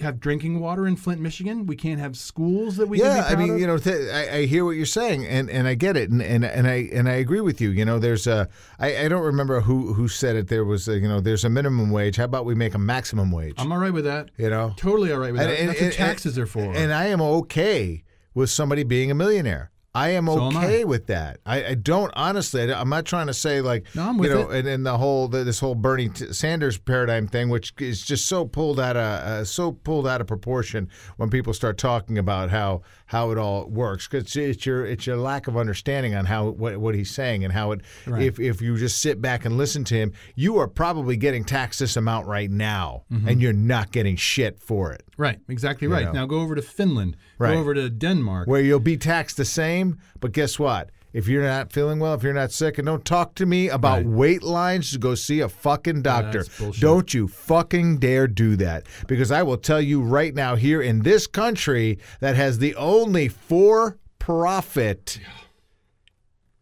Have 0.00 0.18
drinking 0.20 0.60
water 0.60 0.86
in 0.86 0.96
Flint, 0.96 1.20
Michigan. 1.20 1.66
We 1.66 1.76
can't 1.76 2.00
have 2.00 2.16
schools 2.16 2.76
that 2.76 2.88
we 2.88 3.00
yeah, 3.00 3.26
I 3.28 3.36
mean, 3.36 3.54
of? 3.54 3.60
you 3.60 3.66
know, 3.66 3.78
th- 3.78 4.10
I, 4.10 4.38
I 4.38 4.46
hear 4.46 4.64
what 4.64 4.72
you're 4.72 4.86
saying, 4.86 5.26
and, 5.26 5.50
and 5.50 5.68
I 5.68 5.74
get 5.74 5.96
it, 5.96 6.10
and, 6.10 6.22
and 6.22 6.44
and 6.44 6.66
I 6.66 6.88
and 6.92 7.08
I 7.08 7.12
agree 7.14 7.40
with 7.40 7.60
you. 7.60 7.70
You 7.70 7.84
know, 7.84 7.98
there's 7.98 8.26
a 8.26 8.48
I, 8.78 9.04
I 9.04 9.08
don't 9.08 9.22
remember 9.24 9.60
who 9.60 9.92
who 9.94 10.08
said 10.08 10.36
it. 10.36 10.48
There 10.48 10.64
was 10.64 10.88
a, 10.88 10.98
you 10.98 11.08
know, 11.08 11.20
there's 11.20 11.44
a 11.44 11.50
minimum 11.50 11.90
wage. 11.90 12.16
How 12.16 12.24
about 12.24 12.44
we 12.44 12.54
make 12.54 12.74
a 12.74 12.78
maximum 12.78 13.30
wage? 13.30 13.54
I'm 13.58 13.70
all 13.72 13.78
right 13.78 13.92
with 13.92 14.04
that. 14.04 14.30
you 14.38 14.50
know, 14.50 14.72
Totally 14.76 15.12
all 15.12 15.18
right 15.18 15.32
with 15.32 15.40
that. 15.42 15.50
And- 15.50 15.68
That's 15.68 15.80
and- 15.80 15.88
what 15.90 15.96
taxes 15.96 16.38
are 16.38 16.46
for. 16.46 16.74
And 16.74 16.92
I 16.92 17.06
am 17.06 17.20
okay 17.20 18.02
with 18.34 18.50
somebody 18.50 18.82
being 18.84 19.10
a 19.10 19.14
millionaire. 19.14 19.70
I 19.92 20.10
am 20.10 20.26
So 20.26 20.46
am 20.50 20.56
I. 20.56 20.64
okay 20.64 20.84
with 20.84 21.08
that. 21.08 21.40
I, 21.44 21.64
I 21.64 21.74
don't 21.74 22.12
honestly. 22.14 22.72
I, 22.72 22.80
am 22.80 22.88
not 22.90 23.06
trying 23.06 23.26
to 23.26 23.34
say 23.34 23.60
like 23.60 23.86
No, 23.96 24.04
I'm 24.08 24.18
with 24.18 24.30
you 24.30 24.36
know, 24.36 24.50
it. 24.50 24.60
and, 24.60 24.68
and 24.68 24.86
the 24.86 24.96
whole 24.98 25.26
the, 25.26 25.42
this 25.42 25.58
whole 25.58 25.74
Bernie 25.74 26.08
t- 26.10 26.32
Sanders 26.32 26.78
paradigm 26.78 27.26
thing, 27.26 27.48
which 27.48 27.72
is 27.78 28.00
just 28.04 28.26
so 28.26 28.44
pulled 28.44 28.78
out 28.78 28.96
of 28.96 29.02
uh, 29.02 29.44
so 29.44 29.72
pulled 29.72 30.06
out 30.06 30.20
of 30.20 30.28
proportion 30.28 30.88
when 31.16 31.28
people 31.28 31.52
start 31.52 31.76
talking 31.76 32.18
about 32.18 32.50
how 32.50 32.82
how 33.06 33.32
it 33.32 33.38
all 33.38 33.66
works 33.66 34.06
because 34.06 34.36
it's 34.36 34.64
your 34.64 34.86
it's 34.86 35.06
your 35.08 35.16
lack 35.16 35.48
of 35.48 35.56
understanding 35.56 36.14
on 36.14 36.24
how 36.26 36.50
what, 36.50 36.76
what 36.78 36.94
he's 36.94 37.10
saying 37.10 37.42
and 37.42 37.52
how 37.52 37.72
it 37.72 37.80
Right. 38.06 38.22
if 38.22 38.38
if 38.38 38.62
you 38.62 38.76
just 38.76 39.00
sit 39.02 39.20
back 39.20 39.44
and 39.44 39.56
listen 39.58 39.82
to 39.84 39.94
him, 39.96 40.12
you 40.36 40.58
are 40.58 40.68
probably 40.68 41.16
getting 41.16 41.42
taxed 41.44 41.80
this 41.80 41.96
amount 41.96 42.28
right 42.28 42.50
now, 42.50 43.02
Mm-hmm. 43.12 43.28
and 43.28 43.42
you're 43.42 43.52
not 43.52 43.90
getting 43.90 44.14
shit 44.14 44.60
for 44.60 44.92
it. 44.92 45.02
Right, 45.20 45.38
exactly 45.48 45.86
right. 45.88 46.06
know. 46.06 46.12
Now 46.12 46.26
go 46.26 46.40
over 46.40 46.54
to 46.54 46.62
Finland. 46.62 47.16
Right. 47.38 47.54
Go 47.54 47.60
over 47.60 47.74
to 47.74 47.88
Denmark. 47.90 48.48
where 48.48 48.60
you'll 48.60 48.80
be 48.80 48.96
taxed 48.96 49.36
the 49.36 49.44
same. 49.44 49.98
But 50.20 50.32
guess 50.32 50.58
what? 50.58 50.90
If 51.12 51.26
you're 51.26 51.42
not 51.42 51.72
feeling 51.72 51.98
well, 51.98 52.14
if 52.14 52.22
you're 52.22 52.32
not 52.32 52.52
sick, 52.52 52.78
and 52.78 52.86
don't 52.86 53.04
talk 53.04 53.34
to 53.34 53.44
me 53.44 53.68
about 53.68 53.98
Right. 53.98 54.06
wait 54.06 54.42
lines 54.44 54.92
to 54.92 54.98
go 54.98 55.16
see 55.16 55.40
a 55.40 55.48
fucking 55.48 56.02
doctor. 56.02 56.44
that's. 56.44 56.78
Don't 56.78 57.12
you 57.12 57.26
fucking 57.26 57.98
dare 57.98 58.28
do 58.28 58.54
that. 58.56 58.86
Because 59.08 59.32
I 59.32 59.42
will 59.42 59.56
tell 59.58 59.80
you 59.80 60.00
right 60.00 60.32
now, 60.34 60.54
here 60.54 60.80
in 60.80 61.02
this 61.02 61.26
country 61.26 61.98
that 62.20 62.36
has 62.36 62.58
the 62.58 62.76
only 62.76 63.26
for 63.28 63.98
profit, 64.20 65.18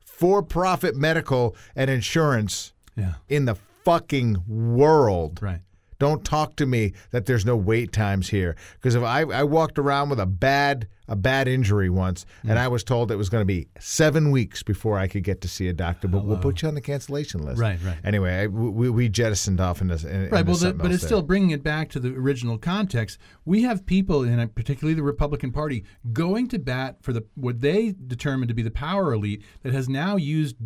for 0.06 0.42
profit 0.42 0.96
medical 0.96 1.54
and 1.76 1.90
insurance 1.90 2.72
yeah, 2.96 3.14
in 3.28 3.44
the 3.44 3.56
fucking 3.84 4.42
world. 4.46 5.40
right. 5.42 5.60
Don't 5.98 6.24
talk 6.24 6.56
to 6.56 6.66
me 6.66 6.92
that 7.10 7.26
there's 7.26 7.44
no 7.44 7.56
wait 7.56 7.92
times 7.92 8.28
here 8.28 8.54
because 8.74 8.94
if 8.94 9.02
I, 9.02 9.22
I 9.22 9.42
walked 9.42 9.78
around 9.78 10.10
with 10.10 10.20
a 10.20 10.26
bad 10.26 10.86
a 11.10 11.16
bad 11.16 11.48
injury 11.48 11.88
once 11.88 12.26
Mm. 12.44 12.50
and 12.50 12.58
I 12.58 12.68
was 12.68 12.84
told 12.84 13.10
it 13.10 13.16
was 13.16 13.30
going 13.30 13.40
to 13.40 13.46
be 13.46 13.66
seven 13.80 14.30
weeks 14.30 14.62
before 14.62 14.98
I 14.98 15.08
could 15.08 15.24
get 15.24 15.40
to 15.40 15.48
see 15.48 15.66
a 15.66 15.72
doctor, 15.72 16.06
but 16.06 16.22
we'll 16.24 16.36
put 16.36 16.60
you 16.60 16.68
on 16.68 16.74
the 16.74 16.82
cancellation 16.82 17.42
list. 17.42 17.58
Right, 17.58 17.78
right. 17.82 17.96
Anyway, 18.04 18.42
I, 18.42 18.46
we, 18.46 18.90
we 18.90 19.08
jettisoned 19.08 19.58
off 19.58 19.80
into, 19.80 19.94
in, 20.06 20.28
Right, 20.28 20.44
well, 20.44 20.56
the, 20.56 20.74
but 20.74 20.92
it's 20.92 21.00
there. 21.02 21.08
still 21.08 21.22
bringing 21.22 21.50
it 21.50 21.62
back 21.62 21.88
to 21.90 22.00
the 22.00 22.10
original 22.14 22.58
context. 22.58 23.16
We 23.46 23.62
have 23.62 23.86
people, 23.86 24.22
in 24.22 24.46
particularly 24.50 24.92
the 24.94 25.02
Republican 25.02 25.50
Party, 25.50 25.82
going 26.12 26.46
to 26.48 26.58
bat 26.58 26.98
for 27.00 27.14
the 27.14 27.24
what 27.36 27.60
they 27.62 27.94
determine 28.06 28.46
to 28.48 28.54
be 28.54 28.62
the 28.62 28.70
power 28.70 29.14
elite 29.14 29.42
that 29.62 29.72
has 29.72 29.88
now 29.88 30.16
used 30.16 30.56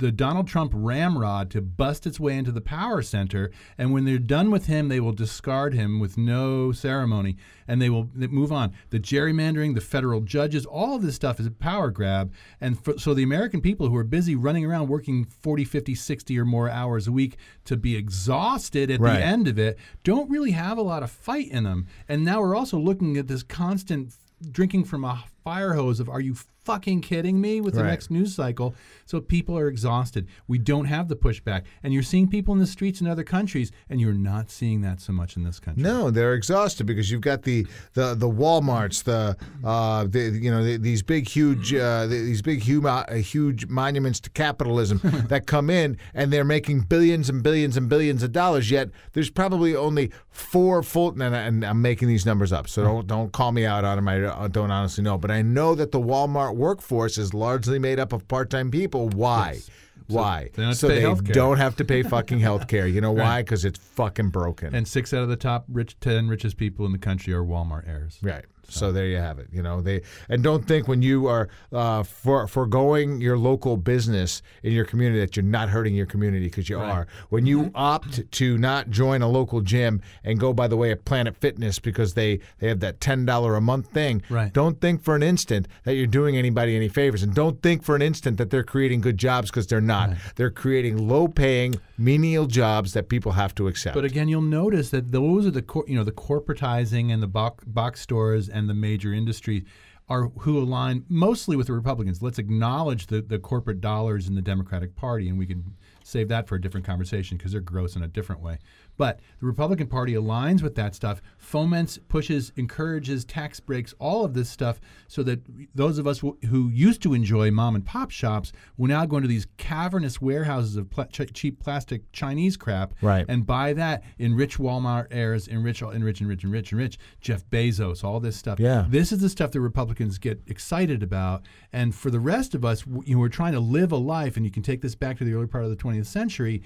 the 0.00 0.10
Donald 0.10 0.48
Trump 0.48 0.72
ramrod 0.74 1.50
to 1.50 1.60
bust 1.60 2.06
its 2.06 2.18
way 2.18 2.36
into 2.36 2.50
the 2.50 2.60
power 2.60 3.02
center. 3.02 3.50
And 3.78 3.92
when 3.92 4.04
they're 4.04 4.18
done 4.18 4.50
with 4.50 4.66
him, 4.66 4.88
they 4.88 4.98
will 4.98 5.12
discard 5.12 5.74
him 5.74 6.00
with 6.00 6.18
no 6.18 6.72
ceremony, 6.72 7.36
and 7.68 7.80
they 7.80 7.90
will 7.90 8.10
move 8.14 8.50
on. 8.50 8.72
The 8.88 8.98
gerrymandering, 8.98 9.74
the 9.74 9.80
federal 9.80 10.22
judges, 10.22 10.66
all 10.66 10.96
of 10.96 11.02
this 11.02 11.14
stuff 11.14 11.38
is 11.38 11.46
a 11.46 11.50
power 11.50 11.90
grab. 11.90 12.32
And 12.60 12.82
for, 12.82 12.98
so 12.98 13.14
the 13.14 13.22
American 13.22 13.60
people 13.60 13.88
who 13.88 13.96
are 13.96 14.04
busy 14.04 14.34
running 14.34 14.64
around 14.64 14.88
working 14.88 15.24
40, 15.26 15.64
50, 15.64 15.94
60 15.94 16.38
or 16.38 16.44
more 16.44 16.68
hours 16.68 17.06
a 17.06 17.12
week 17.12 17.36
to 17.66 17.76
be 17.76 17.94
exhausted 17.96 18.90
at 18.90 19.00
Right. 19.00 19.18
the 19.18 19.24
end 19.24 19.46
of 19.48 19.58
it 19.58 19.78
don't 20.02 20.30
really 20.30 20.52
have 20.52 20.78
a 20.78 20.82
lot 20.82 21.02
of 21.02 21.10
fight 21.10 21.48
in 21.48 21.64
them. 21.64 21.86
And 22.08 22.24
now 22.24 22.40
we're 22.40 22.56
also 22.56 22.78
looking 22.78 23.16
at 23.16 23.28
this 23.28 23.42
constant 23.42 24.14
drinking 24.50 24.84
from 24.84 25.04
a 25.04 25.24
fire 25.44 25.74
hose 25.74 26.00
of 26.00 26.08
are 26.08 26.20
you 26.20 26.34
fucking 26.64 27.00
kidding 27.00 27.40
me 27.40 27.60
with 27.60 27.74
the 27.74 27.80
Right. 27.82 27.88
next 27.90 28.10
news 28.10 28.34
cycle 28.34 28.74
so 29.06 29.18
people 29.20 29.56
are 29.58 29.66
exhausted 29.66 30.28
we 30.46 30.58
don't 30.58 30.84
have 30.84 31.08
the 31.08 31.16
pushback 31.16 31.62
and 31.82 31.94
you're 31.94 32.02
seeing 32.02 32.28
people 32.28 32.52
in 32.52 32.60
the 32.60 32.66
streets 32.66 33.00
in 33.00 33.06
other 33.06 33.24
countries 33.24 33.72
and 33.88 33.98
you're 34.00 34.12
not 34.12 34.50
seeing 34.50 34.82
that 34.82 35.00
so 35.00 35.12
much 35.12 35.36
in 35.36 35.42
this 35.44 35.58
country 35.58 35.82
No, 35.82 36.10
they're 36.10 36.34
exhausted 36.34 36.84
because 36.84 37.10
you've 37.10 37.22
got 37.22 37.42
the 37.42 37.66
the 37.94 38.14
the 38.14 38.28
WalMarts, 38.28 39.04
the 39.04 39.36
uh, 39.64 40.04
the 40.08 40.38
you 40.40 40.50
know 40.50 40.62
the, 40.62 40.76
these 40.76 41.02
big 41.02 41.26
huge 41.28 41.72
uh, 41.74 42.02
the, 42.06 42.16
these 42.30 42.42
big 42.42 42.60
huge 42.62 42.84
uh, 42.84 43.06
huge 43.14 43.66
monuments 43.66 44.20
to 44.20 44.30
capitalism 44.30 45.00
that 45.28 45.46
come 45.46 45.70
in 45.70 45.96
and 46.14 46.30
they're 46.32 46.44
making 46.44 46.80
billions 46.80 47.28
and 47.30 47.42
billions 47.42 47.76
and 47.78 47.88
billions 47.88 48.22
of 48.22 48.32
dollars. 48.32 48.70
Yet 48.70 48.90
there's 49.12 49.30
probably 49.30 49.74
only 49.74 50.10
four 50.28 50.82
full. 50.82 51.10
And, 51.20 51.34
I- 51.34 51.40
and 51.40 51.64
I'm 51.64 51.80
making 51.82 52.08
these 52.08 52.26
numbers 52.26 52.52
up, 52.52 52.68
so 52.68 52.82
don't 52.84 53.06
don't 53.06 53.32
call 53.32 53.52
me 53.52 53.64
out 53.64 53.84
on 53.84 53.96
them. 53.96 54.08
I 54.08 54.22
uh, 54.24 54.48
don't 54.48 54.70
honestly 54.70 55.02
know, 55.02 55.16
but 55.18 55.29
I 55.32 55.42
know 55.42 55.74
that 55.74 55.92
the 55.92 56.00
Walmart 56.00 56.56
workforce 56.56 57.18
is 57.18 57.34
largely 57.34 57.78
made 57.78 57.98
up 57.98 58.12
of 58.12 58.26
part 58.28 58.50
time 58.50 58.70
people. 58.70 59.08
Why? 59.10 59.60
Why? 60.06 60.50
they 60.54 60.62
don't 60.62 60.74
so 60.74 60.88
they 60.88 61.02
don't 61.32 61.58
have 61.58 61.76
to 61.76 61.84
pay 61.84 62.02
fucking 62.02 62.40
health 62.40 62.66
care. 62.66 62.86
You 62.86 63.00
know 63.00 63.12
why? 63.24 63.42
Because 63.42 63.64
it's 63.64 63.78
fucking 63.78 64.30
broken. 64.30 64.74
and 64.74 64.86
six 64.86 65.12
out 65.12 65.22
of 65.22 65.28
the 65.28 65.36
top 65.36 65.64
rich 65.68 65.98
10 66.00 66.28
richest 66.28 66.56
people 66.56 66.84
in 66.86 66.92
the 66.92 66.98
country 66.98 67.32
are 67.32 67.44
walmart 67.44 67.86
heirs 67.88 68.18
right. 68.22 68.44
So 68.72 68.92
there 68.92 69.06
you 69.06 69.16
have 69.18 69.38
it. 69.38 69.48
You 69.52 69.62
know 69.62 69.80
they 69.80 70.02
and 70.28 70.42
don't 70.42 70.66
think 70.66 70.88
when 70.88 71.02
you 71.02 71.26
are 71.26 71.48
uh, 71.72 72.02
for 72.02 72.46
foregoing 72.46 73.20
your 73.20 73.36
local 73.38 73.76
business 73.76 74.42
in 74.62 74.72
your 74.72 74.84
community 74.84 75.20
that 75.20 75.36
you're 75.36 75.44
not 75.44 75.68
hurting 75.68 75.94
your 75.94 76.06
community 76.06 76.46
because 76.46 76.68
you 76.68 76.78
are. 76.78 77.06
When 77.30 77.46
you 77.46 77.60
Mm-hmm. 77.60 77.76
opt 77.76 78.30
to 78.32 78.56
not 78.58 78.90
join 78.90 79.22
a 79.22 79.28
local 79.28 79.60
gym 79.60 80.00
and 80.24 80.38
go 80.40 80.52
by 80.52 80.66
the 80.68 80.76
way 80.76 80.90
of 80.92 81.04
Planet 81.04 81.36
Fitness 81.36 81.78
because 81.78 82.14
they 82.14 82.40
they 82.58 82.68
have 82.68 82.80
that 82.80 83.00
ten 83.00 83.24
dollar 83.26 83.54
a 83.56 83.60
month 83.60 83.88
thing, 83.88 84.22
Right. 84.30 84.52
don't 84.52 84.80
think 84.80 85.02
for 85.02 85.14
an 85.16 85.22
instant 85.22 85.68
that 85.84 85.94
you're 85.94 86.06
doing 86.06 86.36
anybody 86.36 86.74
any 86.76 86.88
favors, 86.88 87.22
and 87.22 87.34
don't 87.34 87.60
think 87.62 87.82
for 87.82 87.94
an 87.96 88.02
instant 88.02 88.38
that 88.38 88.50
they're 88.50 88.62
creating 88.64 89.00
good 89.00 89.18
jobs 89.18 89.50
because 89.50 89.66
they're 89.66 89.80
not. 89.80 90.10
They're 90.36 90.50
creating 90.50 91.08
low 91.08 91.28
paying 91.28 91.76
menial 91.98 92.46
jobs 92.46 92.92
that 92.94 93.08
people 93.08 93.32
have 93.32 93.54
to 93.56 93.68
accept. 93.68 93.94
But 93.94 94.04
again, 94.04 94.28
you'll 94.28 94.40
notice 94.42 94.90
that 94.90 95.12
those 95.12 95.46
are 95.46 95.50
the 95.50 95.62
cor- 95.62 95.84
you 95.86 95.96
know 95.96 96.04
the 96.04 96.12
corporatizing 96.12 97.12
and 97.12 97.22
the 97.22 97.26
box, 97.28 97.64
box 97.64 98.00
stores 98.00 98.48
and 98.48 98.59
the 98.66 98.74
major 98.74 99.12
industry 99.12 99.64
are 100.10 100.24
who 100.40 100.58
align 100.58 101.04
mostly 101.08 101.56
with 101.56 101.68
the 101.68 101.72
Republicans. 101.72 102.20
Let's 102.20 102.38
acknowledge 102.38 103.06
the, 103.06 103.22
the 103.22 103.38
corporate 103.38 103.80
dollars 103.80 104.26
in 104.28 104.34
the 104.34 104.42
Democratic 104.42 104.96
Party, 104.96 105.28
and 105.28 105.38
we 105.38 105.46
can 105.46 105.64
save 106.02 106.28
that 106.28 106.48
for 106.48 106.56
a 106.56 106.60
different 106.60 106.84
conversation 106.84 107.36
because 107.36 107.52
they're 107.52 107.60
gross 107.60 107.94
in 107.94 108.02
a 108.02 108.08
different 108.08 108.42
way. 108.42 108.58
But 108.96 109.20
the 109.38 109.46
Republican 109.46 109.86
Party 109.86 110.12
aligns 110.14 110.60
with 110.62 110.74
that 110.74 110.94
stuff, 110.94 111.22
foments, 111.38 111.98
pushes, 112.08 112.52
encourages 112.56 113.24
tax 113.24 113.60
breaks, 113.60 113.94
all 113.98 114.24
of 114.24 114.34
this 114.34 114.50
stuff, 114.50 114.80
so 115.08 115.22
that 115.22 115.40
those 115.74 115.98
of 115.98 116.06
us 116.06 116.18
who 116.18 116.36
who 116.48 116.68
used 116.68 117.00
to 117.02 117.14
enjoy 117.14 117.50
mom 117.50 117.76
and 117.76 117.86
pop 117.86 118.10
shops 118.10 118.52
will 118.76 118.88
now 118.88 119.06
go 119.06 119.16
into 119.16 119.28
these 119.28 119.46
cavernous 119.56 120.20
warehouses 120.20 120.76
of 120.76 120.90
pla- 120.90 121.04
ch- 121.04 121.32
cheap 121.32 121.60
plastic 121.60 122.10
Chinese 122.12 122.56
crap 122.56 122.92
Right. 123.00 123.24
and 123.28 123.46
buy 123.46 123.72
that 123.74 124.02
in 124.18 124.34
rich 124.34 124.58
Walmart 124.58 125.06
heirs, 125.12 125.46
enrich, 125.48 125.80
enrich, 125.82 126.20
enrich, 126.20 126.42
enrich, 126.44 126.72
enrich, 126.72 126.98
Jeff 127.20 127.48
Bezos, 127.48 128.02
all 128.04 128.18
this 128.20 128.36
stuff. 128.36 128.58
Yeah. 128.58 128.84
This 128.88 129.12
is 129.12 129.20
the 129.20 129.28
stuff 129.28 129.52
that 129.52 129.60
Republicans 130.00 130.18
get 130.18 130.40
excited 130.46 131.02
about. 131.02 131.42
And 131.72 131.94
for 131.94 132.10
the 132.10 132.20
rest 132.20 132.54
of 132.54 132.64
us, 132.64 132.84
you 133.04 133.14
know, 133.14 133.20
we're 133.20 133.28
trying 133.28 133.52
to 133.52 133.60
live 133.60 133.92
a 133.92 133.96
life, 133.96 134.36
and 134.36 134.44
you 134.44 134.50
can 134.50 134.62
take 134.62 134.80
this 134.80 134.94
back 134.94 135.18
to 135.18 135.24
the 135.24 135.34
early 135.34 135.46
part 135.46 135.64
of 135.64 135.70
the 135.70 135.76
20th 135.76 136.06
century 136.06 136.62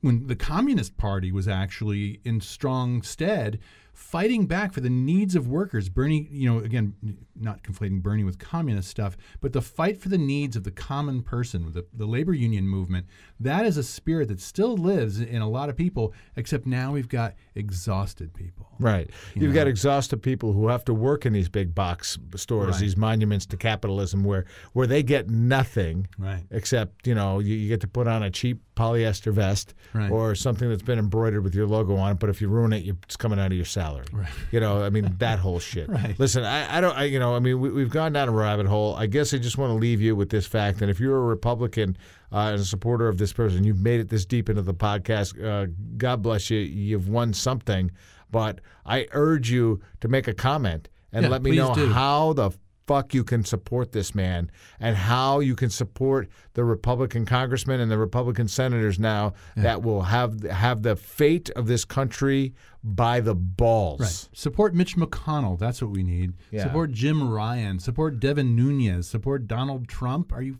when 0.00 0.26
the 0.26 0.36
Communist 0.36 0.96
Party 0.96 1.32
was 1.32 1.48
actually 1.48 2.20
in 2.24 2.40
strong 2.40 3.02
stead 3.02 3.58
fighting 3.98 4.46
back 4.46 4.72
for 4.72 4.80
the 4.80 4.88
needs 4.88 5.34
of 5.34 5.48
workers. 5.48 5.88
Bernie, 5.88 6.28
you 6.30 6.48
know, 6.48 6.60
again, 6.60 6.94
not 7.34 7.64
conflating 7.64 8.00
Bernie 8.00 8.22
with 8.22 8.38
communist 8.38 8.88
stuff, 8.88 9.16
but 9.40 9.52
the 9.52 9.60
fight 9.60 10.00
for 10.00 10.08
the 10.08 10.16
needs 10.16 10.54
of 10.54 10.62
the 10.62 10.70
common 10.70 11.20
person, 11.20 11.72
the, 11.72 11.84
the 11.92 12.06
labor 12.06 12.32
union 12.32 12.66
movement, 12.68 13.06
that 13.40 13.66
is 13.66 13.76
a 13.76 13.82
spirit 13.82 14.28
that 14.28 14.40
still 14.40 14.76
lives 14.76 15.20
in 15.20 15.42
a 15.42 15.48
lot 15.48 15.68
of 15.68 15.76
people, 15.76 16.14
except 16.36 16.64
now 16.64 16.92
we've 16.92 17.08
got 17.08 17.34
exhausted 17.56 18.32
people. 18.34 18.68
Right. 18.78 19.10
You've 19.34 19.52
got 19.54 19.66
exhausted 19.66 20.22
people 20.22 20.52
who 20.52 20.68
have 20.68 20.84
to 20.84 20.94
work 20.94 21.26
in 21.26 21.32
these 21.32 21.48
big 21.48 21.74
box 21.74 22.16
stores, 22.36 22.74
Right. 22.76 22.80
these 22.80 22.96
monuments 22.96 23.46
to 23.46 23.56
capitalism, 23.56 24.22
where 24.22 24.44
where 24.74 24.86
they 24.86 25.02
get 25.02 25.28
nothing 25.28 26.06
Right. 26.18 26.44
except 26.52 27.04
you 27.08 27.16
know 27.16 27.40
you, 27.40 27.56
you 27.56 27.68
get 27.68 27.80
to 27.80 27.88
put 27.88 28.06
on 28.06 28.22
a 28.22 28.30
cheap 28.30 28.62
polyester 28.76 29.32
vest 29.32 29.74
Right. 29.92 30.08
or 30.10 30.36
something 30.36 30.68
that's 30.68 30.82
been 30.84 31.00
embroidered 31.00 31.42
with 31.42 31.54
your 31.56 31.66
logo 31.66 31.96
on 31.96 32.12
it. 32.12 32.18
But 32.20 32.30
if 32.30 32.40
you 32.40 32.48
ruin 32.48 32.72
it, 32.72 32.84
you, 32.84 32.96
it's 33.02 33.16
coming 33.16 33.40
out 33.40 33.46
of 33.50 33.54
your 33.56 33.64
salary. 33.64 33.87
Right. 34.12 34.28
You 34.52 34.60
know, 34.60 34.82
I 34.82 34.90
mean 34.90 35.14
that 35.18 35.38
whole 35.38 35.58
shit. 35.58 35.88
Right. 35.88 36.14
Listen, 36.18 36.44
I, 36.44 36.78
I 36.78 36.80
don't. 36.80 36.96
I, 36.96 37.04
you 37.04 37.18
know, 37.18 37.34
I 37.34 37.38
mean 37.38 37.60
we, 37.60 37.70
we've 37.70 37.90
gone 37.90 38.12
down 38.12 38.28
a 38.28 38.32
rabbit 38.32 38.66
hole. 38.66 38.94
I 38.96 39.06
guess 39.06 39.32
I 39.34 39.38
just 39.38 39.58
want 39.58 39.70
to 39.70 39.74
leave 39.74 40.00
you 40.00 40.14
with 40.16 40.30
this 40.30 40.46
fact 40.46 40.78
that 40.78 40.88
if 40.88 41.00
you're 41.00 41.16
a 41.16 41.20
Republican 41.26 41.96
uh, 42.32 42.50
and 42.52 42.60
a 42.60 42.64
supporter 42.64 43.08
of 43.08 43.18
this 43.18 43.32
person, 43.32 43.64
you've 43.64 43.80
made 43.80 44.00
it 44.00 44.08
this 44.08 44.24
deep 44.24 44.48
into 44.48 44.62
the 44.62 44.74
podcast. 44.74 45.42
Uh, 45.42 45.70
God 45.96 46.22
bless 46.22 46.50
you. 46.50 46.58
You've 46.58 47.08
won 47.08 47.32
something. 47.32 47.90
But 48.30 48.60
I 48.84 49.06
urge 49.12 49.50
you 49.50 49.80
to 50.00 50.08
make 50.08 50.28
a 50.28 50.34
comment 50.34 50.88
and 51.12 51.24
Yeah, 51.24 51.30
let 51.30 51.42
me 51.42 51.56
know 51.56 51.74
do. 51.74 51.90
how 51.90 52.34
the 52.34 52.50
fuck 52.88 53.12
you 53.12 53.22
can 53.22 53.44
support 53.44 53.92
this 53.92 54.14
man 54.14 54.50
and 54.80 54.96
how 54.96 55.40
you 55.40 55.54
can 55.54 55.68
support 55.68 56.28
the 56.54 56.64
Republican 56.64 57.26
congressmen 57.26 57.80
and 57.80 57.90
the 57.90 57.98
Republican 57.98 58.48
senators 58.48 58.98
now 58.98 59.34
that 59.56 59.82
will 59.82 60.02
have 60.02 60.42
have 60.44 60.82
the 60.82 60.96
fate 60.96 61.50
of 61.50 61.66
this 61.66 61.84
country 61.84 62.54
by 62.82 63.20
the 63.20 63.34
balls. 63.34 64.00
Right. 64.00 64.28
Support 64.32 64.74
Mitch 64.74 64.96
McConnell. 64.96 65.58
That's 65.58 65.82
what 65.82 65.90
we 65.90 66.02
need. 66.02 66.32
Yeah. 66.50 66.64
Support 66.64 66.92
Jim 66.92 67.28
Ryan. 67.28 67.78
Support 67.78 68.20
Devin 68.20 68.56
Nunes. 68.56 69.06
Support 69.06 69.46
Donald 69.46 69.86
Trump. 69.86 70.32
Are 70.32 70.42
you? 70.42 70.58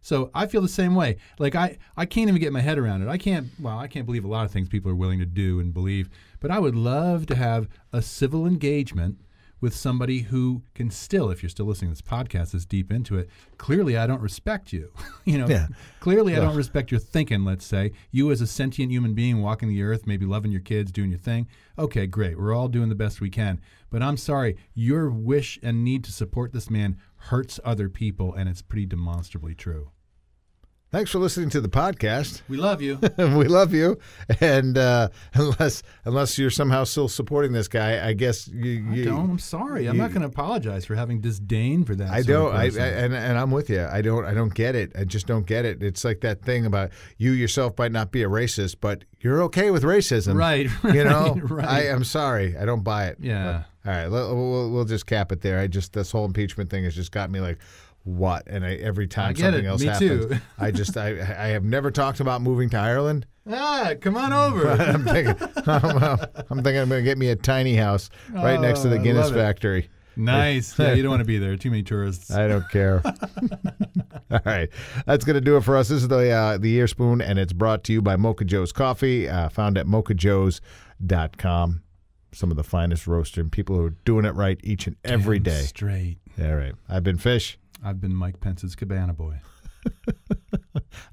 So 0.00 0.30
I 0.34 0.46
feel 0.46 0.60
the 0.60 0.68
same 0.68 0.94
way. 0.94 1.16
Like 1.38 1.54
I, 1.54 1.78
I 1.96 2.04
can't 2.04 2.28
even 2.28 2.40
get 2.40 2.52
my 2.52 2.60
head 2.60 2.78
around 2.78 3.02
it. 3.02 3.08
I 3.08 3.16
can't. 3.16 3.48
Well, 3.58 3.78
I 3.78 3.88
can't 3.88 4.06
believe 4.06 4.24
a 4.24 4.28
lot 4.28 4.44
of 4.44 4.50
things 4.50 4.68
people 4.68 4.90
are 4.90 4.96
willing 4.96 5.18
to 5.18 5.26
do 5.26 5.60
and 5.60 5.72
believe. 5.72 6.10
But 6.40 6.50
I 6.50 6.58
would 6.58 6.76
love 6.76 7.26
to 7.26 7.34
have 7.34 7.68
a 7.92 8.02
civil 8.02 8.46
engagement 8.46 9.18
with 9.60 9.74
somebody 9.74 10.20
who 10.20 10.62
can 10.74 10.90
still, 10.90 11.30
if 11.30 11.42
you're 11.42 11.50
still 11.50 11.66
listening 11.66 11.90
to 11.92 12.00
this 12.00 12.08
podcast, 12.08 12.54
is 12.54 12.64
deep 12.64 12.92
into 12.92 13.16
it. 13.18 13.28
Clearly, 13.56 13.96
I 13.96 14.06
don't 14.06 14.20
respect 14.20 14.72
you. 14.72 14.92
you 15.24 15.38
know, 15.38 15.48
Yeah. 15.48 15.66
clearly 16.00 16.36
I 16.36 16.40
don't 16.40 16.56
respect 16.56 16.90
your 16.90 17.00
thinking. 17.00 17.44
Let's 17.44 17.64
say 17.64 17.92
you 18.10 18.30
as 18.30 18.40
a 18.40 18.46
sentient 18.46 18.92
human 18.92 19.14
being 19.14 19.42
walking 19.42 19.68
the 19.68 19.82
earth, 19.82 20.06
maybe 20.06 20.26
loving 20.26 20.52
your 20.52 20.60
kids, 20.60 20.92
doing 20.92 21.10
your 21.10 21.18
thing. 21.18 21.48
Okay, 21.78 22.06
great. 22.06 22.38
We're 22.38 22.54
all 22.54 22.68
doing 22.68 22.88
the 22.88 22.94
best 22.94 23.20
we 23.20 23.30
can. 23.30 23.60
But 23.90 24.02
I'm 24.02 24.16
sorry, 24.16 24.56
your 24.74 25.10
wish 25.10 25.58
and 25.62 25.82
need 25.84 26.04
to 26.04 26.12
support 26.12 26.52
this 26.52 26.70
man 26.70 26.96
hurts 27.16 27.58
other 27.64 27.88
people, 27.88 28.34
and 28.34 28.48
it's 28.48 28.62
pretty 28.62 28.86
demonstrably 28.86 29.54
true. 29.54 29.90
Thanks 30.90 31.10
for 31.10 31.18
listening 31.18 31.50
to 31.50 31.60
the 31.60 31.68
podcast. 31.68 32.40
We 32.48 32.56
love 32.56 32.80
you. 32.80 32.98
we 33.18 33.44
love 33.46 33.74
you, 33.74 33.98
and 34.40 34.78
uh, 34.78 35.10
unless 35.34 35.82
unless 36.06 36.38
you're 36.38 36.48
somehow 36.48 36.84
still 36.84 37.08
supporting 37.08 37.52
this 37.52 37.68
guy, 37.68 38.08
I 38.08 38.14
guess 38.14 38.48
you. 38.48 38.86
I 38.90 39.04
don't. 39.04 39.30
I'm 39.32 39.38
sorry. 39.38 39.86
I'm 39.86 39.98
not 39.98 40.12
going 40.12 40.22
to 40.22 40.28
apologize 40.28 40.86
for 40.86 40.94
having 40.94 41.20
disdain 41.20 41.84
for 41.84 41.94
that. 41.96 42.10
I 42.10 42.22
don't. 42.22 42.54
I, 42.54 42.64
I 42.64 42.86
and 42.86 43.12
and 43.12 43.36
I'm 43.36 43.50
with 43.50 43.68
you. 43.68 43.84
I 43.84 44.00
don't. 44.00 44.24
I 44.24 44.32
don't 44.32 44.54
get 44.54 44.74
it. 44.74 44.92
I 44.98 45.04
just 45.04 45.26
don't 45.26 45.44
get 45.46 45.66
it. 45.66 45.82
It's 45.82 46.04
like 46.04 46.22
that 46.22 46.40
thing 46.40 46.64
about 46.64 46.88
you 47.18 47.32
yourself 47.32 47.76
might 47.76 47.92
not 47.92 48.10
be 48.10 48.22
a 48.22 48.28
racist, 48.28 48.76
but 48.80 49.04
you're 49.20 49.42
okay 49.42 49.70
with 49.70 49.82
racism, 49.82 50.36
Right, 50.36 50.70
You 50.94 51.04
know. 51.04 51.34
right. 51.42 51.68
I 51.68 51.86
am 51.88 52.02
sorry. 52.02 52.56
I 52.56 52.64
don't 52.64 52.82
buy 52.82 53.08
it. 53.08 53.18
Yeah. 53.20 53.64
But, 53.84 53.90
all 53.90 53.96
right. 53.96 54.08
We'll, 54.08 54.34
we'll, 54.36 54.70
we'll 54.70 54.84
just 54.84 55.06
cap 55.06 55.32
it 55.32 55.42
there. 55.42 55.58
I 55.58 55.66
just 55.66 55.92
this 55.92 56.12
whole 56.12 56.24
impeachment 56.24 56.70
thing 56.70 56.84
has 56.84 56.94
just 56.94 57.12
got 57.12 57.30
me 57.30 57.40
like. 57.40 57.58
What 58.08 58.44
and 58.46 58.64
I, 58.64 58.74
every 58.76 59.06
time 59.06 59.36
something 59.36 59.64
it. 59.64 59.68
else 59.68 59.82
Me 59.82 59.88
happens, 59.88 60.26
too. 60.26 60.36
I 60.58 60.70
just 60.70 60.96
I 60.96 61.08
I 61.10 61.48
have 61.48 61.62
never 61.64 61.90
talked 61.90 62.20
about 62.20 62.40
moving 62.40 62.70
to 62.70 62.78
Ireland. 62.78 63.26
ah, 63.46 63.92
come 64.00 64.16
on 64.16 64.32
over. 64.32 64.70
I'm 64.80 65.04
thinking 65.04 65.36
I'm, 65.66 66.18
I'm 66.50 66.62
thinking 66.62 66.78
I'm 66.78 66.88
going 66.88 67.02
to 67.02 67.02
get 67.02 67.18
me 67.18 67.28
a 67.28 67.36
tiny 67.36 67.76
house 67.76 68.08
right 68.32 68.58
next 68.58 68.80
to 68.80 68.86
Oh, 68.88 68.90
the 68.92 68.98
Guinness 68.98 69.26
love 69.26 69.36
it. 69.36 69.40
factory. 69.40 69.90
nice. 70.16 70.78
Yeah, 70.78 70.94
you 70.94 71.02
don't 71.02 71.10
want 71.10 71.20
to 71.20 71.26
be 71.26 71.38
there. 71.38 71.56
Too 71.56 71.68
many 71.70 71.82
tourists. 71.82 72.30
I 72.30 72.48
don't 72.48 72.66
care. 72.70 73.02
All 74.30 74.40
right, 74.44 74.68
that's 75.06 75.24
going 75.26 75.34
to 75.34 75.40
do 75.42 75.56
it 75.58 75.62
for 75.64 75.76
us. 75.76 75.88
This 75.88 76.00
is 76.02 76.08
the 76.08 76.30
uh, 76.30 76.56
the 76.58 76.74
Ear 76.76 76.86
Spoon, 76.86 77.20
and 77.20 77.38
it's 77.38 77.52
brought 77.52 77.84
to 77.84 77.92
you 77.92 78.00
by 78.02 78.16
Mocha 78.16 78.44
Joe's 78.46 78.72
Coffee, 78.72 79.28
uh, 79.28 79.48
found 79.50 79.76
at 79.78 79.86
mochajoes.com. 79.86 81.82
Some 82.32 82.50
of 82.50 82.56
the 82.58 82.64
finest 82.64 83.06
roaster 83.06 83.40
and 83.40 83.50
people 83.50 83.76
who 83.76 83.84
are 83.86 83.94
doing 84.04 84.24
it 84.26 84.34
right 84.34 84.60
each 84.62 84.86
and 84.86 84.96
every 85.04 85.38
Damn 85.38 85.54
day. 85.54 85.60
Straight. 85.62 86.18
All 86.40 86.54
right, 86.56 86.74
I've 86.88 87.02
been 87.04 87.16
Fish. 87.18 87.58
I've 87.84 88.00
been 88.00 88.14
Mike 88.14 88.40
Pence's 88.40 88.74
cabana 88.74 89.12
boy. 89.14 89.40